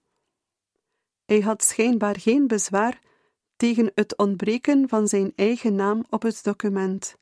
Hij 1.25 1.41
had 1.41 1.65
schijnbaar 1.65 2.21
geen 2.21 2.47
bezwaar 2.47 3.09
tegen 3.61 3.91
het 3.95 4.17
ontbreken 4.17 4.89
van 4.89 5.09
zijn 5.09 5.33
eigen 5.37 5.75
naam 5.75 6.05
op 6.11 6.23
het 6.23 6.45
document, 6.45 7.17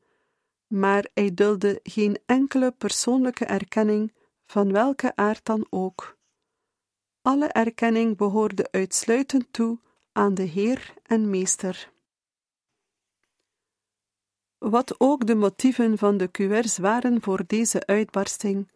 maar 0.67 1.09
hij 1.15 1.35
dulde 1.35 1.81
geen 1.83 2.19
enkele 2.27 2.71
persoonlijke 2.71 3.45
erkenning 3.45 4.13
van 4.47 4.73
welke 4.73 5.17
aard 5.17 5.45
dan 5.45 5.67
ook. 5.71 6.17
Alle 7.23 7.47
erkenning 7.47 8.17
behoorde 8.17 8.69
uitsluitend 8.71 9.53
toe 9.53 9.79
aan 10.13 10.35
de 10.35 10.43
Heer 10.43 10.95
en 11.03 11.31
Meester. 11.31 11.93
Wat 14.59 15.01
ook 15.01 15.27
de 15.27 15.35
motieven 15.35 15.99
van 15.99 16.17
de 16.17 16.31
Cuers 16.31 16.79
waren 16.79 17.23
voor 17.23 17.45
deze 17.47 17.87
uitbarsting, 17.87 18.71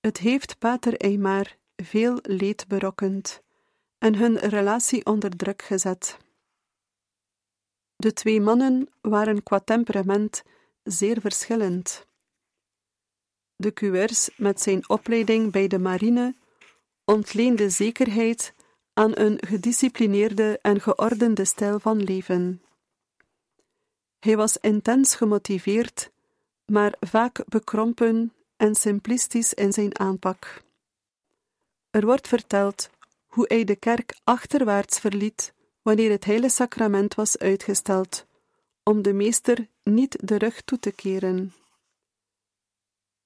het 0.00 0.18
heeft 0.18 0.58
Pater 0.58 0.96
Eymar 0.96 1.56
veel 1.76 2.18
leed 2.22 2.68
berokkend 2.68 3.42
en 3.98 4.14
hun 4.14 4.38
relatie 4.38 5.06
onder 5.06 5.36
druk 5.36 5.62
gezet. 5.62 6.18
De 8.02 8.12
twee 8.12 8.40
mannen 8.40 8.88
waren 9.00 9.42
qua 9.42 9.58
temperament 9.60 10.42
zeer 10.82 11.20
verschillend. 11.20 12.06
De 13.56 13.72
Cuers 13.72 14.30
met 14.36 14.60
zijn 14.60 14.88
opleiding 14.88 15.52
bij 15.52 15.66
de 15.68 15.78
marine 15.78 16.34
ontleende 17.04 17.70
zekerheid 17.70 18.54
aan 18.92 19.10
een 19.14 19.38
gedisciplineerde 19.46 20.58
en 20.62 20.80
geordende 20.80 21.44
stijl 21.44 21.78
van 21.78 22.02
leven. 22.02 22.62
Hij 24.18 24.36
was 24.36 24.56
intens 24.56 25.14
gemotiveerd, 25.14 26.10
maar 26.66 26.94
vaak 27.00 27.44
bekrompen 27.48 28.32
en 28.56 28.74
simplistisch 28.74 29.54
in 29.54 29.72
zijn 29.72 29.98
aanpak. 29.98 30.62
Er 31.90 32.04
wordt 32.04 32.28
verteld 32.28 32.90
hoe 33.26 33.44
hij 33.48 33.64
de 33.64 33.76
kerk 33.76 34.14
achterwaarts 34.24 34.98
verliet 34.98 35.52
wanneer 35.82 36.10
het 36.10 36.24
heilige 36.24 36.54
sacrament 36.54 37.14
was 37.14 37.38
uitgesteld, 37.38 38.26
om 38.82 39.02
de 39.02 39.12
meester 39.12 39.68
niet 39.82 40.28
de 40.28 40.38
rug 40.38 40.62
toe 40.62 40.78
te 40.78 40.92
keren. 40.92 41.52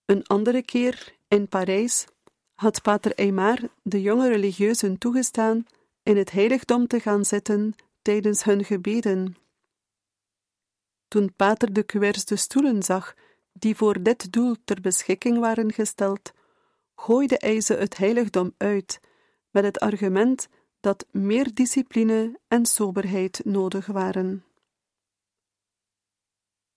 Een 0.04 0.26
andere 0.26 0.62
keer, 0.62 1.14
in 1.28 1.48
Parijs, 1.48 2.06
had 2.54 2.82
pater 2.82 3.14
Aymar 3.14 3.58
de 3.82 4.02
jonge 4.02 4.28
religieuzen 4.28 4.98
toegestaan 4.98 5.66
in 6.02 6.16
het 6.16 6.30
heiligdom 6.30 6.86
te 6.86 7.00
gaan 7.00 7.24
zitten 7.24 7.74
tijdens 8.02 8.44
hun 8.44 8.64
gebeden. 8.64 9.36
Toen 11.08 11.34
pater 11.36 11.72
de 11.72 11.84
Cuers 11.84 12.24
de 12.24 12.36
stoelen 12.36 12.82
zag 12.82 13.14
die 13.52 13.76
voor 13.76 14.02
dit 14.02 14.32
doel 14.32 14.56
ter 14.64 14.80
beschikking 14.80 15.38
waren 15.38 15.72
gesteld, 15.72 16.32
gooide 16.94 17.34
hij 17.38 17.60
ze 17.60 17.74
het 17.74 17.96
heiligdom 17.96 18.54
uit 18.56 19.00
met 19.50 19.64
het 19.64 19.78
argument 19.78 20.48
dat 20.86 21.06
meer 21.10 21.54
discipline 21.54 22.38
en 22.48 22.66
soberheid 22.66 23.40
nodig 23.44 23.86
waren. 23.86 24.44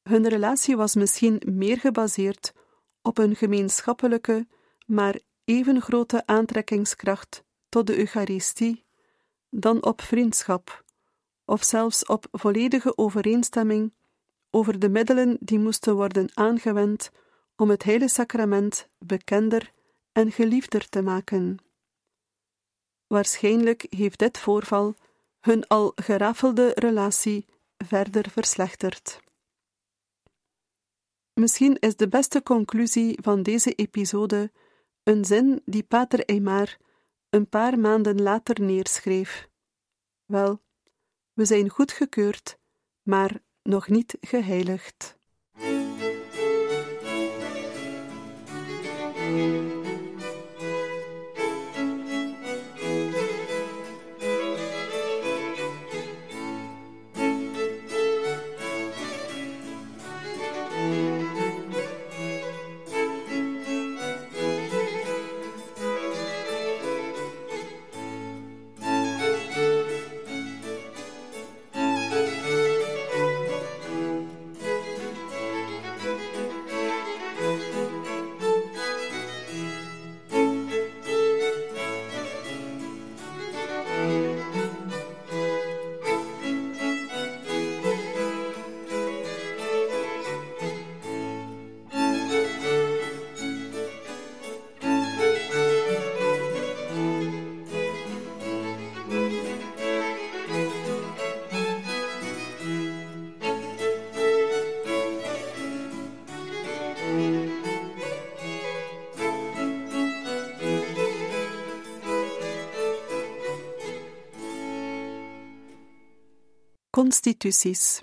Hun 0.02 0.28
relatie 0.28 0.76
was 0.76 0.96
misschien 0.96 1.42
meer 1.46 1.78
gebaseerd 1.78 2.54
op 3.02 3.18
een 3.18 3.36
gemeenschappelijke, 3.36 4.48
maar 4.86 5.20
even 5.46 5.82
grote 5.82 6.26
aantrekkingskracht 6.26 7.44
tot 7.70 7.88
de 7.88 7.98
Eucharistie 7.98 8.86
dan 9.50 9.84
op 9.86 10.02
vriendschap, 10.02 10.84
of 11.46 11.64
zelfs 11.64 12.06
op 12.06 12.28
volledige 12.32 12.98
overeenstemming 12.98 13.94
over 14.50 14.80
de 14.80 14.90
middelen 14.90 15.38
die 15.40 15.60
moesten 15.60 15.96
worden 15.96 16.30
aangewend 16.34 17.12
om 17.56 17.70
het 17.70 17.84
hele 17.84 18.08
sacrament 18.08 18.90
bekender 18.98 19.72
en 20.12 20.32
geliefder 20.32 20.90
te 20.90 21.02
maken. 21.02 21.69
Waarschijnlijk 23.10 23.86
heeft 23.90 24.20
dit 24.20 24.38
voorval 24.38 24.96
hun 25.40 25.68
al 25.68 25.92
gerafelde 25.96 26.72
relatie 26.76 27.46
verder 27.78 28.30
verslechterd. 28.30 29.20
Misschien 31.34 31.80
is 31.80 31.96
de 31.96 32.08
beste 32.08 32.44
conclusie 32.44 33.20
van 33.22 33.44
deze 33.44 33.74
episode 33.74 34.52
een 35.04 35.26
zin 35.26 35.62
die 35.66 35.84
Pater 35.84 36.26
Eymar 36.26 36.78
een 37.30 37.50
paar 37.50 37.80
maanden 37.80 38.22
later 38.22 38.62
neerschreef. 38.62 39.50
Wel, 40.26 40.62
we 41.34 41.46
zijn 41.46 41.70
goedgekeurd, 41.70 42.58
maar 43.02 43.42
nog 43.64 43.88
niet 43.88 44.18
geheiligd. 44.22 45.19
Constituties 117.00 118.02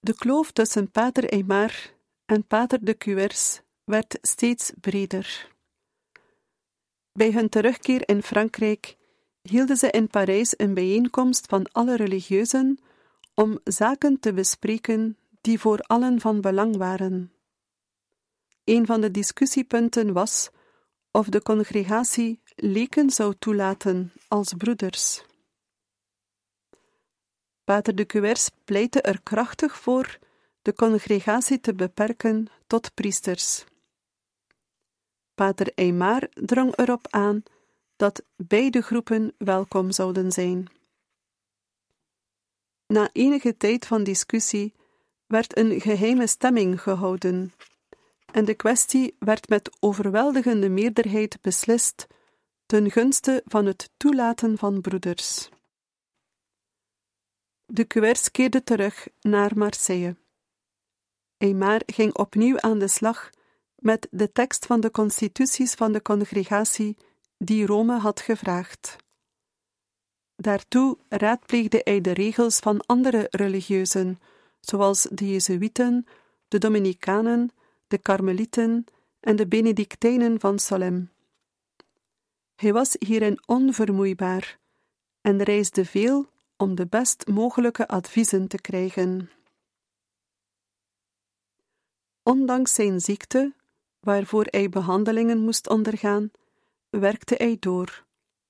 De 0.00 0.14
kloof 0.14 0.50
tussen 0.50 0.90
Pater 0.90 1.30
Aymar 1.30 1.72
en 2.26 2.46
Pater 2.46 2.84
de 2.84 2.96
Cuers 2.96 3.60
werd 3.84 4.18
steeds 4.22 4.72
breder. 4.80 5.50
Bij 7.12 7.32
hun 7.32 7.48
terugkeer 7.48 8.08
in 8.08 8.22
Frankrijk 8.22 8.96
hielden 9.42 9.76
ze 9.76 9.90
in 9.90 10.08
Parijs 10.08 10.54
een 10.56 10.74
bijeenkomst 10.74 11.46
van 11.46 11.66
alle 11.72 11.96
religieuzen 11.96 12.78
om 13.34 13.60
zaken 13.64 14.20
te 14.20 14.32
bespreken 14.32 15.18
die 15.40 15.60
voor 15.60 15.78
allen 15.78 16.20
van 16.20 16.40
belang 16.40 16.76
waren. 16.76 17.32
Een 18.64 18.86
van 18.86 19.00
de 19.00 19.10
discussiepunten 19.10 20.12
was 20.12 20.50
of 21.10 21.28
de 21.28 21.42
congregatie 21.42 22.40
leken 22.56 23.10
zou 23.10 23.34
toelaten 23.38 24.12
als 24.28 24.54
broeders. 24.54 25.28
Pater 27.70 27.94
de 27.94 28.06
Cuers 28.06 28.50
pleitte 28.64 29.00
er 29.00 29.20
krachtig 29.22 29.78
voor 29.78 30.18
de 30.62 30.72
congregatie 30.72 31.60
te 31.60 31.74
beperken 31.74 32.46
tot 32.66 32.94
priesters. 32.94 33.64
Pater 35.34 35.72
Eymar 35.74 36.28
drong 36.34 36.76
erop 36.76 37.06
aan 37.10 37.42
dat 37.96 38.22
beide 38.36 38.80
groepen 38.80 39.34
welkom 39.38 39.92
zouden 39.92 40.32
zijn. 40.32 40.66
Na 42.86 43.08
enige 43.12 43.56
tijd 43.56 43.86
van 43.86 44.04
discussie 44.04 44.74
werd 45.26 45.58
een 45.58 45.80
geheime 45.80 46.26
stemming 46.26 46.82
gehouden, 46.82 47.52
en 48.32 48.44
de 48.44 48.54
kwestie 48.54 49.16
werd 49.18 49.48
met 49.48 49.76
overweldigende 49.80 50.68
meerderheid 50.68 51.38
beslist 51.40 52.06
ten 52.66 52.90
gunste 52.90 53.42
van 53.44 53.66
het 53.66 53.90
toelaten 53.96 54.58
van 54.58 54.80
broeders. 54.80 55.48
De 57.72 57.86
Cuers 57.86 58.30
keerde 58.30 58.62
terug 58.62 59.08
naar 59.20 59.50
Marseille. 59.58 60.16
Aymar 61.38 61.82
ging 61.86 62.14
opnieuw 62.14 62.60
aan 62.60 62.78
de 62.78 62.88
slag 62.88 63.30
met 63.74 64.08
de 64.10 64.32
tekst 64.32 64.66
van 64.66 64.80
de 64.80 64.90
constituties 64.90 65.74
van 65.74 65.92
de 65.92 66.02
congregatie 66.02 66.96
die 67.38 67.66
Rome 67.66 67.98
had 67.98 68.20
gevraagd. 68.20 68.96
Daartoe 70.36 70.98
raadpleegde 71.08 71.80
hij 71.84 72.00
de 72.00 72.12
regels 72.12 72.58
van 72.58 72.86
andere 72.86 73.26
religieuzen, 73.30 74.20
zoals 74.60 75.02
de 75.02 75.30
Jezuïeten, 75.30 76.06
de 76.48 76.58
Dominicanen, 76.58 77.50
de 77.86 77.98
Karmelieten 77.98 78.84
en 79.20 79.36
de 79.36 79.46
Benedictijnen 79.46 80.40
van 80.40 80.58
Solem. 80.58 81.10
Hij 82.54 82.72
was 82.72 82.96
hierin 82.98 83.42
onvermoeibaar 83.46 84.58
en 85.20 85.42
reisde 85.42 85.84
veel 85.84 86.28
om 86.60 86.74
de 86.74 86.86
best 86.86 87.26
mogelijke 87.26 87.88
adviezen 87.88 88.48
te 88.48 88.60
krijgen. 88.60 89.30
Ondanks 92.22 92.74
zijn 92.74 93.00
ziekte, 93.00 93.54
waarvoor 94.00 94.46
hij 94.50 94.68
behandelingen 94.68 95.38
moest 95.38 95.68
ondergaan, 95.68 96.30
werkte 96.90 97.34
hij 97.38 97.56
door. 97.60 98.04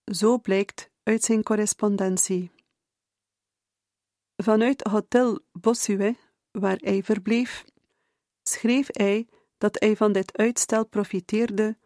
Zo 0.05 0.39
blijkt 0.39 0.91
uit 1.03 1.25
zijn 1.25 1.43
correspondentie. 1.43 2.51
Vanuit 4.37 4.83
Hotel 4.83 5.41
Bossuet, 5.53 6.17
waar 6.51 6.79
hij 6.81 7.03
verbleef, 7.03 7.65
schreef 8.43 8.87
hij 8.91 9.29
dat 9.59 9.81
hij 9.81 9.97
van 9.97 10.13
dit 10.13 10.37
uitstel 10.37 10.87
profiteerde 10.87 11.77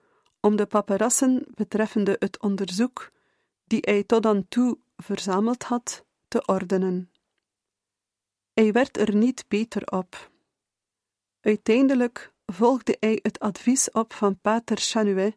om 0.40 0.56
de 0.56 0.66
paparassen 0.66 1.46
betreffende 1.54 2.16
het 2.18 2.40
onderzoek, 2.40 3.10
die 3.64 3.80
hij 3.80 4.04
tot 4.04 4.22
dan 4.22 4.48
toe 4.48 4.78
verzameld 4.96 5.62
had, 5.62 6.04
te 6.34 6.46
ordenen. 6.46 7.10
Hij 8.52 8.72
werd 8.72 8.96
er 8.98 9.14
niet 9.14 9.44
beter 9.48 9.86
op. 9.86 10.30
Uiteindelijk 11.40 12.32
volgde 12.46 12.96
hij 13.00 13.18
het 13.22 13.38
advies 13.38 13.90
op 13.90 14.12
van 14.12 14.40
Pater 14.40 14.76
Chanuet 14.76 15.36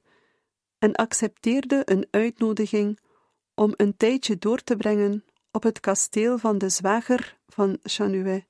en 0.77 0.95
accepteerde 0.95 1.81
een 1.86 2.07
uitnodiging 2.12 2.99
om 3.55 3.73
een 3.75 3.97
tijdje 3.97 4.38
door 4.38 4.63
te 4.63 4.75
brengen 4.75 5.25
op 5.51 5.63
het 5.63 5.79
kasteel 5.79 6.38
van 6.38 6.57
de 6.57 6.69
zwager 6.69 7.38
van 7.47 7.79
Chanuet 7.83 8.45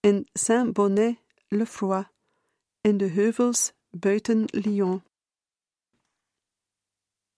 in 0.00 0.28
Saint-Bonnet-le-Froid, 0.32 2.06
in 2.80 2.96
de 2.96 3.08
heuvels 3.08 3.72
buiten 3.90 4.44
Lyon. 4.46 5.02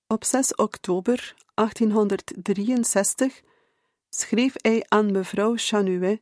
Op 0.06 0.24
6 0.24 0.54
oktober 0.54 1.34
1863 1.54 3.42
schreef 4.20 4.54
hij 4.56 4.84
aan 4.88 5.12
mevrouw 5.12 5.56
Chanuet, 5.56 6.20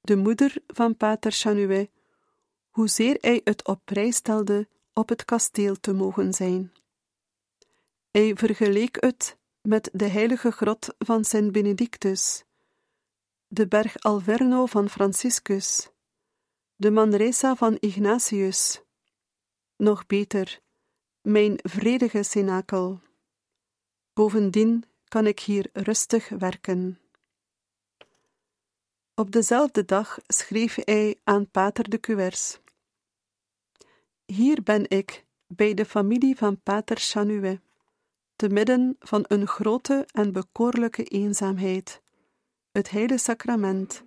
de 0.00 0.16
moeder 0.16 0.54
van 0.66 0.96
pater 0.96 1.32
Chanuet, 1.32 1.90
hoezeer 2.70 3.16
hij 3.20 3.40
het 3.44 3.66
op 3.66 3.80
prijs 3.84 4.16
stelde 4.16 4.68
op 4.92 5.08
het 5.08 5.24
kasteel 5.24 5.80
te 5.80 5.92
mogen 5.92 6.32
zijn. 6.32 6.72
Hij 8.10 8.36
vergeleek 8.36 8.96
het 9.00 9.36
met 9.62 9.90
de 9.92 10.06
heilige 10.06 10.50
grot 10.50 10.94
van 10.98 11.24
Sint 11.24 11.52
Benedictus, 11.52 12.44
de 13.46 13.68
berg 13.68 13.98
Alverno 13.98 14.66
van 14.66 14.88
Franciscus, 14.88 15.90
de 16.76 16.90
Manresa 16.90 17.54
van 17.54 17.76
Ignatius, 17.80 18.82
nog 19.76 20.06
beter, 20.06 20.60
mijn 21.20 21.58
vredige 21.62 22.22
cenakel. 22.22 23.00
Bovendien 24.12 24.84
kan 25.08 25.26
ik 25.26 25.40
hier 25.40 25.70
rustig 25.72 26.28
werken. 26.28 26.98
Op 29.18 29.30
dezelfde 29.30 29.84
dag 29.84 30.18
schreef 30.26 30.78
hij 30.84 31.16
aan 31.24 31.50
Pater 31.50 31.90
de 31.90 32.00
Cuers: 32.00 32.58
Hier 34.24 34.62
ben 34.62 34.90
ik, 34.90 35.24
bij 35.46 35.74
de 35.74 35.84
familie 35.84 36.36
van 36.36 36.60
Pater 36.60 36.96
Chanuet, 36.96 37.60
te 38.36 38.48
midden 38.48 38.96
van 38.98 39.24
een 39.28 39.46
grote 39.46 40.06
en 40.12 40.32
bekoorlijke 40.32 41.04
eenzaamheid, 41.04 42.02
het 42.70 42.90
heilige 42.90 43.18
sacrament 43.18 44.04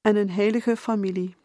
en 0.00 0.16
een 0.16 0.30
heilige 0.30 0.76
familie. 0.76 1.36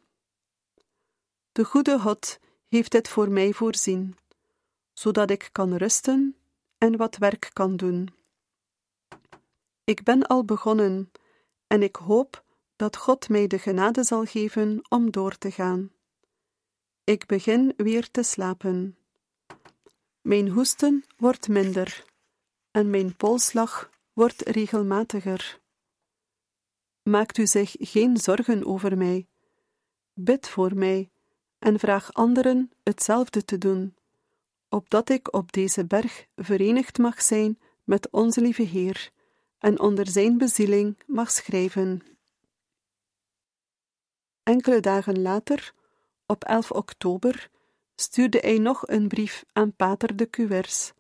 De 1.51 1.65
goede 1.65 1.99
God 1.99 2.39
heeft 2.67 2.91
dit 2.91 3.07
voor 3.07 3.29
mij 3.29 3.53
voorzien, 3.53 4.17
zodat 4.93 5.29
ik 5.29 5.49
kan 5.51 5.75
rusten 5.75 6.35
en 6.77 6.97
wat 6.97 7.17
werk 7.17 7.49
kan 7.53 7.75
doen. 7.75 8.09
Ik 9.83 10.03
ben 10.03 10.27
al 10.27 10.45
begonnen 10.45 11.11
en 11.67 11.83
ik 11.83 11.95
hoop 11.95 12.42
dat 12.83 12.97
God 12.97 13.29
mij 13.29 13.47
de 13.47 13.59
genade 13.59 14.03
zal 14.03 14.25
geven 14.25 14.81
om 14.89 15.11
door 15.11 15.37
te 15.37 15.51
gaan. 15.51 15.91
Ik 17.03 17.25
begin 17.25 17.73
weer 17.77 18.11
te 18.11 18.23
slapen. 18.23 18.97
Mijn 20.21 20.49
hoesten 20.49 21.03
wordt 21.17 21.47
minder 21.47 22.05
en 22.71 22.89
mijn 22.89 23.15
polsslag 23.15 23.89
wordt 24.13 24.41
regelmatiger. 24.41 25.61
Maakt 27.03 27.37
u 27.37 27.47
zich 27.47 27.75
geen 27.79 28.17
zorgen 28.17 28.65
over 28.65 28.97
mij. 28.97 29.27
Bid 30.13 30.49
voor 30.49 30.75
mij 30.75 31.11
en 31.59 31.79
vraag 31.79 32.13
anderen 32.13 32.71
hetzelfde 32.83 33.45
te 33.45 33.57
doen, 33.57 33.95
opdat 34.69 35.09
ik 35.09 35.33
op 35.33 35.51
deze 35.51 35.85
berg 35.85 36.25
verenigd 36.35 36.97
mag 36.97 37.21
zijn 37.21 37.59
met 37.83 38.09
onze 38.09 38.41
lieve 38.41 38.63
Heer 38.63 39.11
en 39.59 39.79
onder 39.79 40.07
zijn 40.07 40.37
bezieling 40.37 40.97
mag 41.05 41.31
schrijven. 41.31 42.12
Enkele 44.43 44.79
dagen 44.79 45.21
later, 45.21 45.73
op 46.25 46.43
11 46.43 46.71
oktober, 46.71 47.49
stuurde 47.95 48.37
hij 48.37 48.57
nog 48.57 48.87
een 48.87 49.07
brief 49.07 49.43
aan 49.53 49.75
Pater 49.75 50.15
de 50.15 50.29
Cuers, 50.29 50.91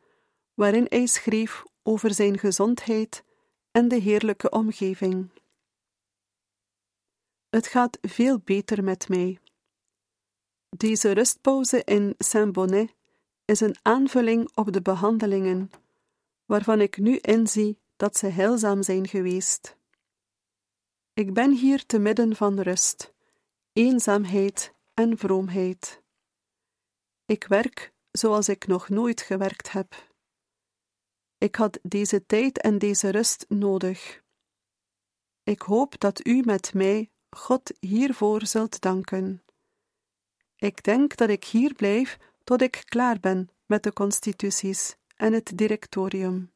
waarin 0.53 0.85
hij 0.89 1.05
schreef 1.05 1.63
over 1.83 2.13
zijn 2.13 2.37
gezondheid 2.37 3.23
en 3.71 3.87
de 3.87 3.95
heerlijke 3.95 4.49
omgeving. 4.49 5.29
Het 7.49 7.67
gaat 7.67 7.97
veel 8.01 8.39
beter 8.39 8.83
met 8.83 9.09
mij. 9.09 9.39
Deze 10.69 11.11
rustpauze 11.11 11.83
in 11.83 12.15
Saint-Bonnet 12.17 12.93
is 13.45 13.59
een 13.59 13.75
aanvulling 13.81 14.55
op 14.55 14.73
de 14.73 14.81
behandelingen, 14.81 15.71
waarvan 16.45 16.81
ik 16.81 16.97
nu 16.97 17.17
inzie 17.17 17.77
dat 17.95 18.17
ze 18.17 18.27
heilzaam 18.27 18.83
zijn 18.83 19.07
geweest. 19.07 19.77
Ik 21.13 21.33
ben 21.33 21.51
hier 21.51 21.85
te 21.85 21.99
midden 21.99 22.35
van 22.35 22.59
rust, 22.59 23.12
eenzaamheid 23.73 24.73
en 24.93 25.17
vroomheid. 25.17 26.01
Ik 27.25 27.43
werk 27.43 27.93
zoals 28.11 28.49
ik 28.49 28.67
nog 28.67 28.89
nooit 28.89 29.21
gewerkt 29.21 29.71
heb. 29.71 30.11
Ik 31.37 31.55
had 31.55 31.79
deze 31.81 32.25
tijd 32.25 32.61
en 32.61 32.77
deze 32.77 33.09
rust 33.09 33.45
nodig. 33.49 34.23
Ik 35.43 35.61
hoop 35.61 35.99
dat 35.99 36.25
u 36.27 36.41
met 36.45 36.73
mij 36.73 37.11
God 37.29 37.71
hiervoor 37.79 38.45
zult 38.45 38.81
danken. 38.81 39.43
Ik 40.55 40.83
denk 40.83 41.15
dat 41.15 41.29
ik 41.29 41.43
hier 41.43 41.73
blijf 41.73 42.17
tot 42.43 42.61
ik 42.61 42.83
klaar 42.85 43.19
ben 43.19 43.49
met 43.65 43.83
de 43.83 43.93
constituties 43.93 44.95
en 45.15 45.33
het 45.33 45.51
directorium. 45.55 46.51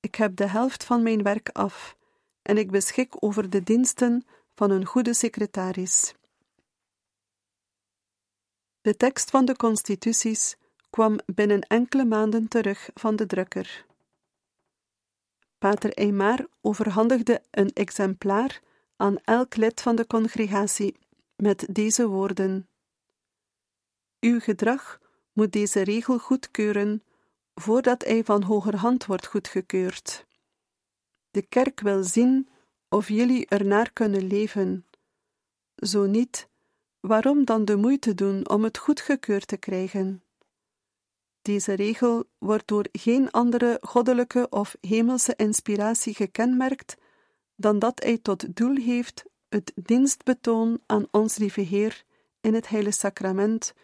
Ik 0.00 0.14
heb 0.14 0.36
de 0.36 0.48
helft 0.48 0.84
van 0.84 1.02
mijn 1.02 1.22
werk 1.22 1.48
af 1.48 1.96
en 2.42 2.58
ik 2.58 2.70
beschik 2.70 3.24
over 3.24 3.50
de 3.50 3.62
diensten 3.62 4.26
van 4.58 4.70
een 4.70 4.84
goede 4.84 5.14
secretaris. 5.14 6.14
De 8.80 8.96
tekst 8.96 9.30
van 9.30 9.44
de 9.44 9.56
constituties 9.56 10.56
kwam 10.90 11.18
binnen 11.26 11.60
enkele 11.60 12.04
maanden 12.04 12.48
terug 12.48 12.90
van 12.94 13.16
de 13.16 13.26
drukker. 13.26 13.86
Pater 15.58 15.92
Eymar 15.92 16.46
overhandigde 16.60 17.42
een 17.50 17.72
exemplaar 17.72 18.60
aan 18.96 19.16
elk 19.24 19.56
lid 19.56 19.80
van 19.80 19.96
de 19.96 20.06
congregatie 20.06 20.96
met 21.36 21.66
deze 21.70 22.06
woorden: 22.06 22.68
Uw 24.20 24.40
gedrag 24.40 25.00
moet 25.32 25.52
deze 25.52 25.80
regel 25.80 26.18
goedkeuren 26.18 27.02
voordat 27.54 28.04
hij 28.04 28.24
van 28.24 28.42
hogerhand 28.42 29.06
wordt 29.06 29.26
goedgekeurd. 29.26 30.26
De 31.30 31.42
kerk 31.42 31.80
wil 31.80 32.02
zien 32.02 32.48
of 32.88 33.08
jullie 33.08 33.46
ernaar 33.46 33.92
kunnen 33.92 34.26
leven. 34.26 34.86
Zo 35.74 36.06
niet, 36.06 36.48
waarom 37.00 37.44
dan 37.44 37.64
de 37.64 37.76
moeite 37.76 38.14
doen 38.14 38.48
om 38.48 38.64
het 38.64 38.78
goedgekeurd 38.78 39.46
te 39.46 39.56
krijgen? 39.56 40.22
Deze 41.42 41.72
regel 41.72 42.24
wordt 42.38 42.68
door 42.68 42.86
geen 42.92 43.30
andere 43.30 43.78
goddelijke 43.80 44.46
of 44.50 44.76
hemelse 44.80 45.34
inspiratie 45.36 46.14
gekenmerkt 46.14 46.96
dan 47.56 47.78
dat 47.78 48.02
hij 48.02 48.18
tot 48.18 48.56
doel 48.56 48.76
heeft 48.76 49.24
het 49.48 49.72
dienstbetoon 49.74 50.80
aan 50.86 51.06
ons 51.10 51.36
lieve 51.36 51.60
Heer 51.60 52.04
in 52.40 52.54
het 52.54 52.68
heilige 52.68 52.98
sacrament 52.98 53.74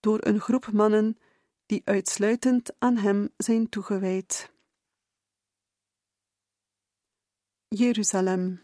door 0.00 0.18
een 0.20 0.40
groep 0.40 0.72
mannen 0.72 1.18
die 1.66 1.82
uitsluitend 1.84 2.72
aan 2.78 2.96
Hem 2.96 3.28
zijn 3.36 3.68
toegewijd. 3.68 4.53
Jeruzalem 7.76 8.62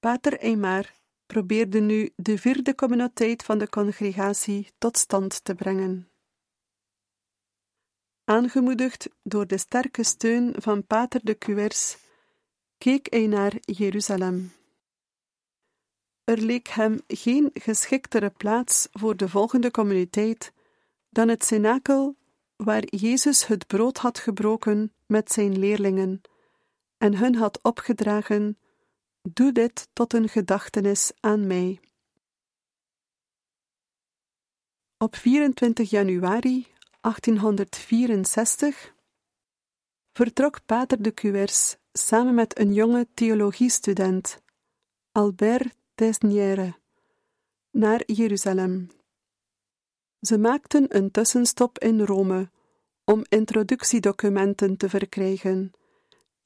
Pater 0.00 0.38
Eymar 0.38 0.92
probeerde 1.26 1.80
nu 1.80 2.10
de 2.16 2.38
vierde 2.38 2.74
communiteit 2.74 3.42
van 3.42 3.58
de 3.58 3.68
congregatie 3.68 4.70
tot 4.78 4.98
stand 4.98 5.44
te 5.44 5.54
brengen. 5.54 6.10
Aangemoedigd 8.24 9.08
door 9.22 9.46
de 9.46 9.58
sterke 9.58 10.02
steun 10.02 10.54
van 10.58 10.86
Pater 10.86 11.20
de 11.24 11.38
Cuers, 11.38 11.96
keek 12.78 13.06
hij 13.10 13.26
naar 13.26 13.52
Jeruzalem. 13.60 14.52
Er 16.24 16.38
leek 16.38 16.68
hem 16.68 17.00
geen 17.06 17.50
geschiktere 17.52 18.30
plaats 18.30 18.88
voor 18.90 19.16
de 19.16 19.28
volgende 19.28 19.70
communiteit 19.70 20.52
dan 21.10 21.28
het 21.28 21.44
cenakel 21.44 22.16
waar 22.56 22.84
Jezus 22.84 23.46
het 23.46 23.66
brood 23.66 23.98
had 23.98 24.18
gebroken 24.18 24.92
met 25.06 25.32
zijn 25.32 25.58
leerlingen 25.58 26.22
en 26.98 27.16
hun 27.16 27.34
had 27.34 27.62
opgedragen: 27.62 28.58
Doe 29.22 29.52
dit 29.52 29.88
tot 29.92 30.12
een 30.12 30.28
gedachtenis 30.28 31.12
aan 31.20 31.46
mij. 31.46 31.80
Op 34.98 35.16
24 35.16 35.90
januari 35.90 36.66
1864 37.00 38.94
vertrok 40.12 40.66
Pater 40.66 41.02
de 41.02 41.14
Cuers 41.14 41.76
samen 41.92 42.34
met 42.34 42.58
een 42.58 42.72
jonge 42.72 43.08
theologiestudent, 43.14 44.42
Albert 45.12 45.74
Tesnière, 45.94 46.74
naar 47.70 48.02
Jeruzalem. 48.06 48.88
Ze 50.20 50.38
maakten 50.38 50.96
een 50.96 51.10
tussenstop 51.10 51.78
in 51.78 52.00
Rome 52.00 52.50
om 53.04 53.24
introductiedocumenten 53.28 54.76
te 54.76 54.88
verkrijgen 54.88 55.72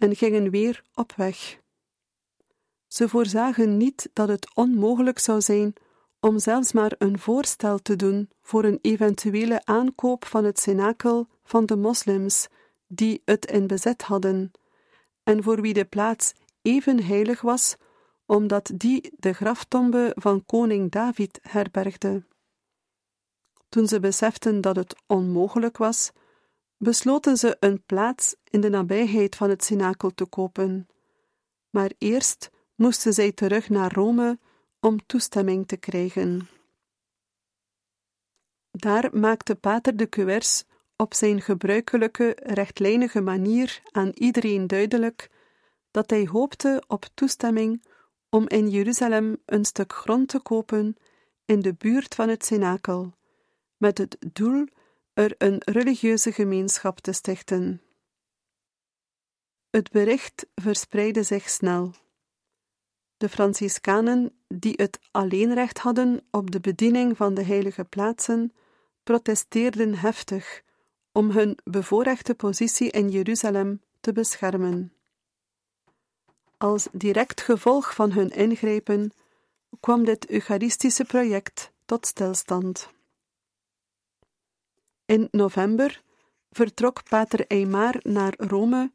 en 0.00 0.16
gingen 0.16 0.50
weer 0.50 0.82
op 0.94 1.12
weg. 1.16 1.58
Ze 2.86 3.08
voorzagen 3.08 3.76
niet 3.76 4.10
dat 4.12 4.28
het 4.28 4.54
onmogelijk 4.54 5.18
zou 5.18 5.40
zijn 5.40 5.72
om 6.20 6.38
zelfs 6.38 6.72
maar 6.72 6.94
een 6.98 7.18
voorstel 7.18 7.78
te 7.78 7.96
doen 7.96 8.30
voor 8.42 8.64
een 8.64 8.78
eventuele 8.80 9.60
aankoop 9.64 10.24
van 10.24 10.44
het 10.44 10.60
cenakel 10.60 11.28
van 11.44 11.66
de 11.66 11.76
moslims 11.76 12.48
die 12.86 13.22
het 13.24 13.46
in 13.46 13.66
bezit 13.66 14.02
hadden, 14.02 14.50
en 15.22 15.42
voor 15.42 15.60
wie 15.60 15.74
de 15.74 15.84
plaats 15.84 16.32
even 16.62 17.02
heilig 17.02 17.40
was, 17.40 17.76
omdat 18.26 18.70
die 18.74 19.12
de 19.16 19.32
graftombe 19.32 20.12
van 20.14 20.44
koning 20.46 20.90
David 20.90 21.38
herbergde. 21.42 22.24
Toen 23.68 23.88
ze 23.88 24.00
beseften 24.00 24.60
dat 24.60 24.76
het 24.76 25.02
onmogelijk 25.06 25.76
was, 25.76 26.10
besloten 26.80 27.36
ze 27.36 27.56
een 27.60 27.82
plaats 27.86 28.36
in 28.44 28.60
de 28.60 28.68
nabijheid 28.68 29.36
van 29.36 29.50
het 29.50 29.64
cenakel 29.64 30.10
te 30.10 30.26
kopen. 30.26 30.86
Maar 31.70 31.92
eerst 31.98 32.50
moesten 32.74 33.12
zij 33.12 33.32
terug 33.32 33.68
naar 33.68 33.92
Rome 33.92 34.38
om 34.80 35.06
toestemming 35.06 35.66
te 35.68 35.76
krijgen. 35.76 36.48
Daar 38.70 39.08
maakte 39.12 39.54
Pater 39.54 39.96
de 39.96 40.08
Cuers 40.08 40.64
op 40.96 41.14
zijn 41.14 41.40
gebruikelijke 41.40 42.36
rechtlijnige 42.42 43.20
manier 43.20 43.82
aan 43.90 44.10
iedereen 44.14 44.66
duidelijk 44.66 45.30
dat 45.90 46.10
hij 46.10 46.26
hoopte 46.26 46.84
op 46.86 47.04
toestemming 47.14 47.84
om 48.28 48.48
in 48.48 48.68
Jeruzalem 48.68 49.36
een 49.44 49.64
stuk 49.64 49.92
grond 49.92 50.28
te 50.28 50.40
kopen 50.40 50.96
in 51.44 51.60
de 51.60 51.74
buurt 51.74 52.14
van 52.14 52.28
het 52.28 52.44
cenakel, 52.44 53.14
met 53.76 53.98
het 53.98 54.16
doel 54.32 54.66
er 55.20 55.34
een 55.38 55.62
religieuze 55.64 56.32
gemeenschap 56.32 57.00
te 57.00 57.12
stichten. 57.12 57.82
Het 59.70 59.90
bericht 59.90 60.46
verspreidde 60.54 61.22
zich 61.22 61.48
snel. 61.48 61.94
De 63.16 63.28
Franciscanen, 63.28 64.32
die 64.48 64.72
het 64.76 64.98
alleenrecht 65.10 65.78
hadden 65.78 66.20
op 66.30 66.50
de 66.50 66.60
bediening 66.60 67.16
van 67.16 67.34
de 67.34 67.42
heilige 67.42 67.84
plaatsen, 67.84 68.52
protesteerden 69.02 69.94
heftig 69.94 70.62
om 71.12 71.30
hun 71.30 71.58
bevoorrechte 71.64 72.34
positie 72.34 72.90
in 72.90 73.08
Jeruzalem 73.08 73.82
te 74.00 74.12
beschermen. 74.12 74.92
Als 76.56 76.88
direct 76.92 77.40
gevolg 77.40 77.94
van 77.94 78.12
hun 78.12 78.30
ingrepen 78.30 79.12
kwam 79.80 80.04
dit 80.04 80.30
Eucharistische 80.30 81.04
project 81.04 81.72
tot 81.84 82.06
stilstand. 82.06 82.90
In 85.10 85.28
november 85.30 86.02
vertrok 86.50 87.02
Pater 87.08 87.46
Eymar 87.46 88.00
naar 88.02 88.34
Rome 88.36 88.92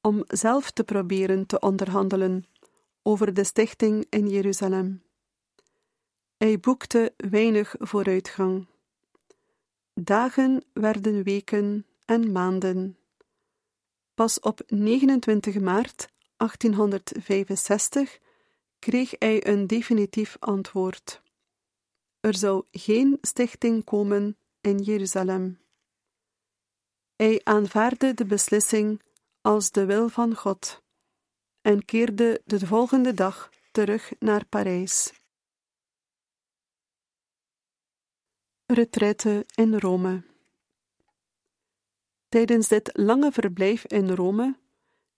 om 0.00 0.24
zelf 0.26 0.70
te 0.70 0.84
proberen 0.84 1.46
te 1.46 1.58
onderhandelen 1.58 2.46
over 3.02 3.34
de 3.34 3.44
stichting 3.44 4.06
in 4.08 4.28
Jeruzalem. 4.28 5.02
Hij 6.36 6.60
boekte 6.60 7.12
weinig 7.16 7.74
vooruitgang. 7.78 8.66
Dagen 9.94 10.64
werden 10.72 11.22
weken 11.22 11.86
en 12.04 12.32
maanden. 12.32 12.98
Pas 14.14 14.40
op 14.40 14.60
29 14.66 15.60
maart 15.60 16.08
1865 16.36 18.18
kreeg 18.78 19.14
hij 19.18 19.46
een 19.46 19.66
definitief 19.66 20.36
antwoord. 20.38 21.22
Er 22.20 22.34
zou 22.34 22.64
geen 22.70 23.18
stichting 23.20 23.84
komen 23.84 24.36
in 24.60 24.78
Jeruzalem. 24.78 25.58
Hij 27.16 27.40
aanvaarde 27.44 28.14
de 28.14 28.24
beslissing 28.24 29.02
als 29.40 29.70
de 29.70 29.84
wil 29.84 30.08
van 30.08 30.34
God 30.34 30.82
en 31.60 31.84
keerde 31.84 32.42
de 32.44 32.66
volgende 32.66 33.14
dag 33.14 33.50
terug 33.72 34.12
naar 34.18 34.44
Parijs. 34.46 35.12
Retraite 38.66 39.46
in 39.54 39.78
Rome. 39.78 40.22
Tijdens 42.28 42.68
dit 42.68 42.90
lange 42.92 43.32
verblijf 43.32 43.84
in 43.84 44.10
Rome, 44.10 44.56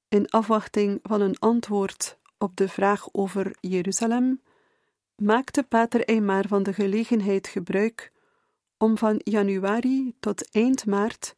in 0.08 0.28
afwachting 0.28 1.00
van 1.02 1.20
een 1.20 1.38
antwoord 1.38 2.18
op 2.38 2.56
de 2.56 2.68
vraag 2.68 3.08
over 3.12 3.56
Jeruzalem, 3.60 4.42
maakte 5.16 5.62
Pater 5.62 6.04
Eymar 6.04 6.48
van 6.48 6.62
de 6.62 6.72
gelegenheid 6.72 7.48
gebruik 7.48 8.09
om 8.80 8.98
van 8.98 9.20
januari 9.24 10.14
tot 10.20 10.50
eind 10.50 10.86
maart 10.86 11.34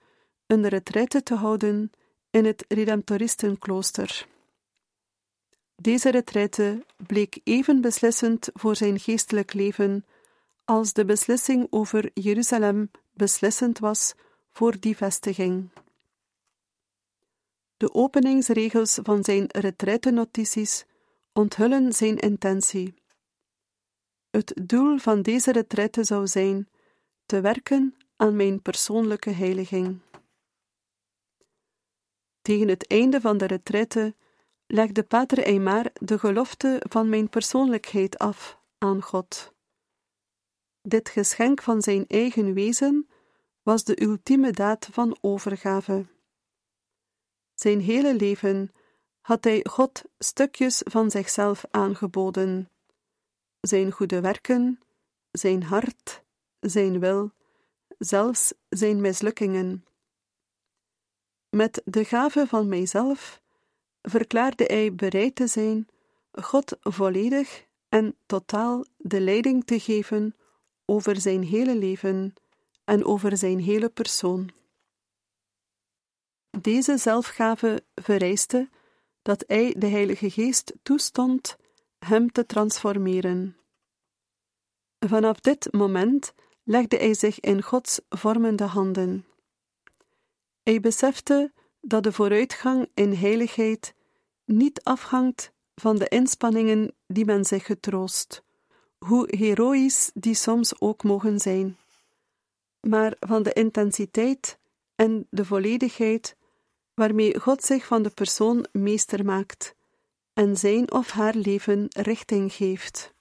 een 0.47 0.69
retraite 0.69 1.23
te 1.23 1.35
houden 1.35 1.91
in 2.31 2.45
het 2.45 2.65
Redemptoristenklooster. 2.69 4.27
Deze 5.77 6.11
retraite 6.11 6.85
bleek 7.07 7.41
even 7.45 7.81
beslissend 7.81 8.51
voor 8.53 8.77
zijn 8.77 9.01
geestelijk 9.01 9.53
leven 9.53 10.05
als 10.65 10.93
de 10.93 11.05
beslissing 11.05 11.67
over 11.71 12.11
Jeruzalem 12.15 12.91
beslissend 13.13 13.79
was 13.79 14.15
voor 14.51 14.81
die 14.81 14.97
vestiging. 14.97 15.69
De 17.77 17.95
openingsregels 17.95 18.99
van 19.03 19.25
zijn 19.25 19.45
retraitenotities 19.49 20.85
onthullen 21.33 21.93
zijn 21.93 22.19
intentie. 22.19 22.95
Het 24.31 24.61
doel 24.63 24.99
van 24.99 25.23
deze 25.23 25.53
retraite 25.53 26.05
zou 26.05 26.27
zijn 26.27 26.69
te 27.27 27.41
werken 27.41 27.97
aan 28.17 28.37
mijn 28.37 28.63
persoonlijke 28.63 29.31
heiliging. 29.31 30.01
Tegen 32.43 32.69
het 32.69 32.87
einde 32.87 33.21
van 33.21 33.39
de 33.39 33.47
retraite 33.47 34.15
legde 34.67 35.03
Pater 35.03 35.39
Eymar 35.39 35.91
de 35.95 36.19
gelofte 36.19 36.83
van 36.89 37.09
mijn 37.09 37.29
persoonlijkheid 37.29 38.19
af 38.19 38.59
aan 38.79 39.03
God. 39.03 39.53
Dit 40.83 41.09
geschenk 41.09 41.63
van 41.63 41.83
zijn 41.83 42.07
eigen 42.07 42.55
wezen 42.55 43.09
was 43.63 43.85
de 43.85 44.03
ultieme 44.03 44.51
daad 44.51 44.89
van 44.93 45.19
overgave. 45.21 46.07
Zijn 47.55 47.81
hele 47.81 48.15
leven 48.15 48.73
had 49.21 49.45
hij 49.45 49.65
God 49.69 50.03
stukjes 50.19 50.83
van 50.85 51.11
zichzelf 51.11 51.65
aangeboden: 51.71 52.71
zijn 53.61 53.93
goede 53.93 54.21
werken, 54.21 54.81
zijn 55.31 55.63
hart, 55.63 56.22
zijn 56.63 57.01
wil, 57.01 57.31
zelfs 57.99 58.53
zijn 58.69 59.01
mislukkingen. 59.01 59.85
Met 61.51 61.83
de 61.85 62.05
gave 62.05 62.47
van 62.47 62.69
mijzelf 62.69 63.41
verklaarde 64.03 64.65
hij 64.65 64.95
bereid 64.95 65.35
te 65.35 65.47
zijn 65.47 65.89
God 66.31 66.77
volledig 66.81 67.67
en 67.89 68.17
totaal 68.27 68.85
de 68.97 69.21
leiding 69.21 69.65
te 69.65 69.81
geven 69.81 70.37
over 70.85 71.21
zijn 71.21 71.43
hele 71.43 71.77
leven 71.77 72.35
en 72.85 73.05
over 73.05 73.37
zijn 73.37 73.61
hele 73.61 73.89
persoon. 73.89 74.51
Deze 76.61 76.97
zelfgave 76.97 77.85
vereiste 77.95 78.69
dat 79.23 79.45
hij 79.47 79.75
de 79.79 79.87
Heilige 79.87 80.31
Geest 80.31 80.73
toestond 80.83 81.57
hem 81.99 82.33
te 82.33 82.47
transformeren. 82.47 83.57
Vanaf 84.99 85.41
dit 85.41 85.73
moment 85.73 86.35
legde 86.65 86.97
hij 86.97 87.15
zich 87.15 87.41
in 87.41 87.63
Gods 87.63 88.01
vormende 88.09 88.65
handen. 88.65 89.27
Hij 90.63 90.81
besefte 90.81 91.53
dat 91.81 92.03
de 92.03 92.13
vooruitgang 92.13 92.89
in 92.95 93.13
heiligheid 93.13 93.95
niet 94.45 94.83
afhangt 94.83 95.53
van 95.75 95.97
de 95.97 96.09
inspanningen 96.09 96.95
die 97.07 97.25
men 97.25 97.45
zich 97.45 97.67
getroost, 97.67 98.43
hoe 98.99 99.37
heroïs 99.37 100.11
die 100.15 100.35
soms 100.35 100.81
ook 100.81 101.03
mogen 101.03 101.39
zijn, 101.39 101.77
maar 102.81 103.17
van 103.21 103.43
de 103.43 103.53
intensiteit 103.53 104.59
en 104.95 105.27
de 105.31 105.45
volledigheid 105.45 106.37
waarmee 106.95 107.39
God 107.39 107.63
zich 107.63 107.87
van 107.87 108.03
de 108.03 108.11
persoon 108.11 108.67
meester 108.73 109.25
maakt 109.25 109.75
en 110.33 110.57
zijn 110.57 110.93
of 110.93 111.11
haar 111.11 111.35
leven 111.35 111.87
richting 111.89 112.53
geeft. 112.53 113.15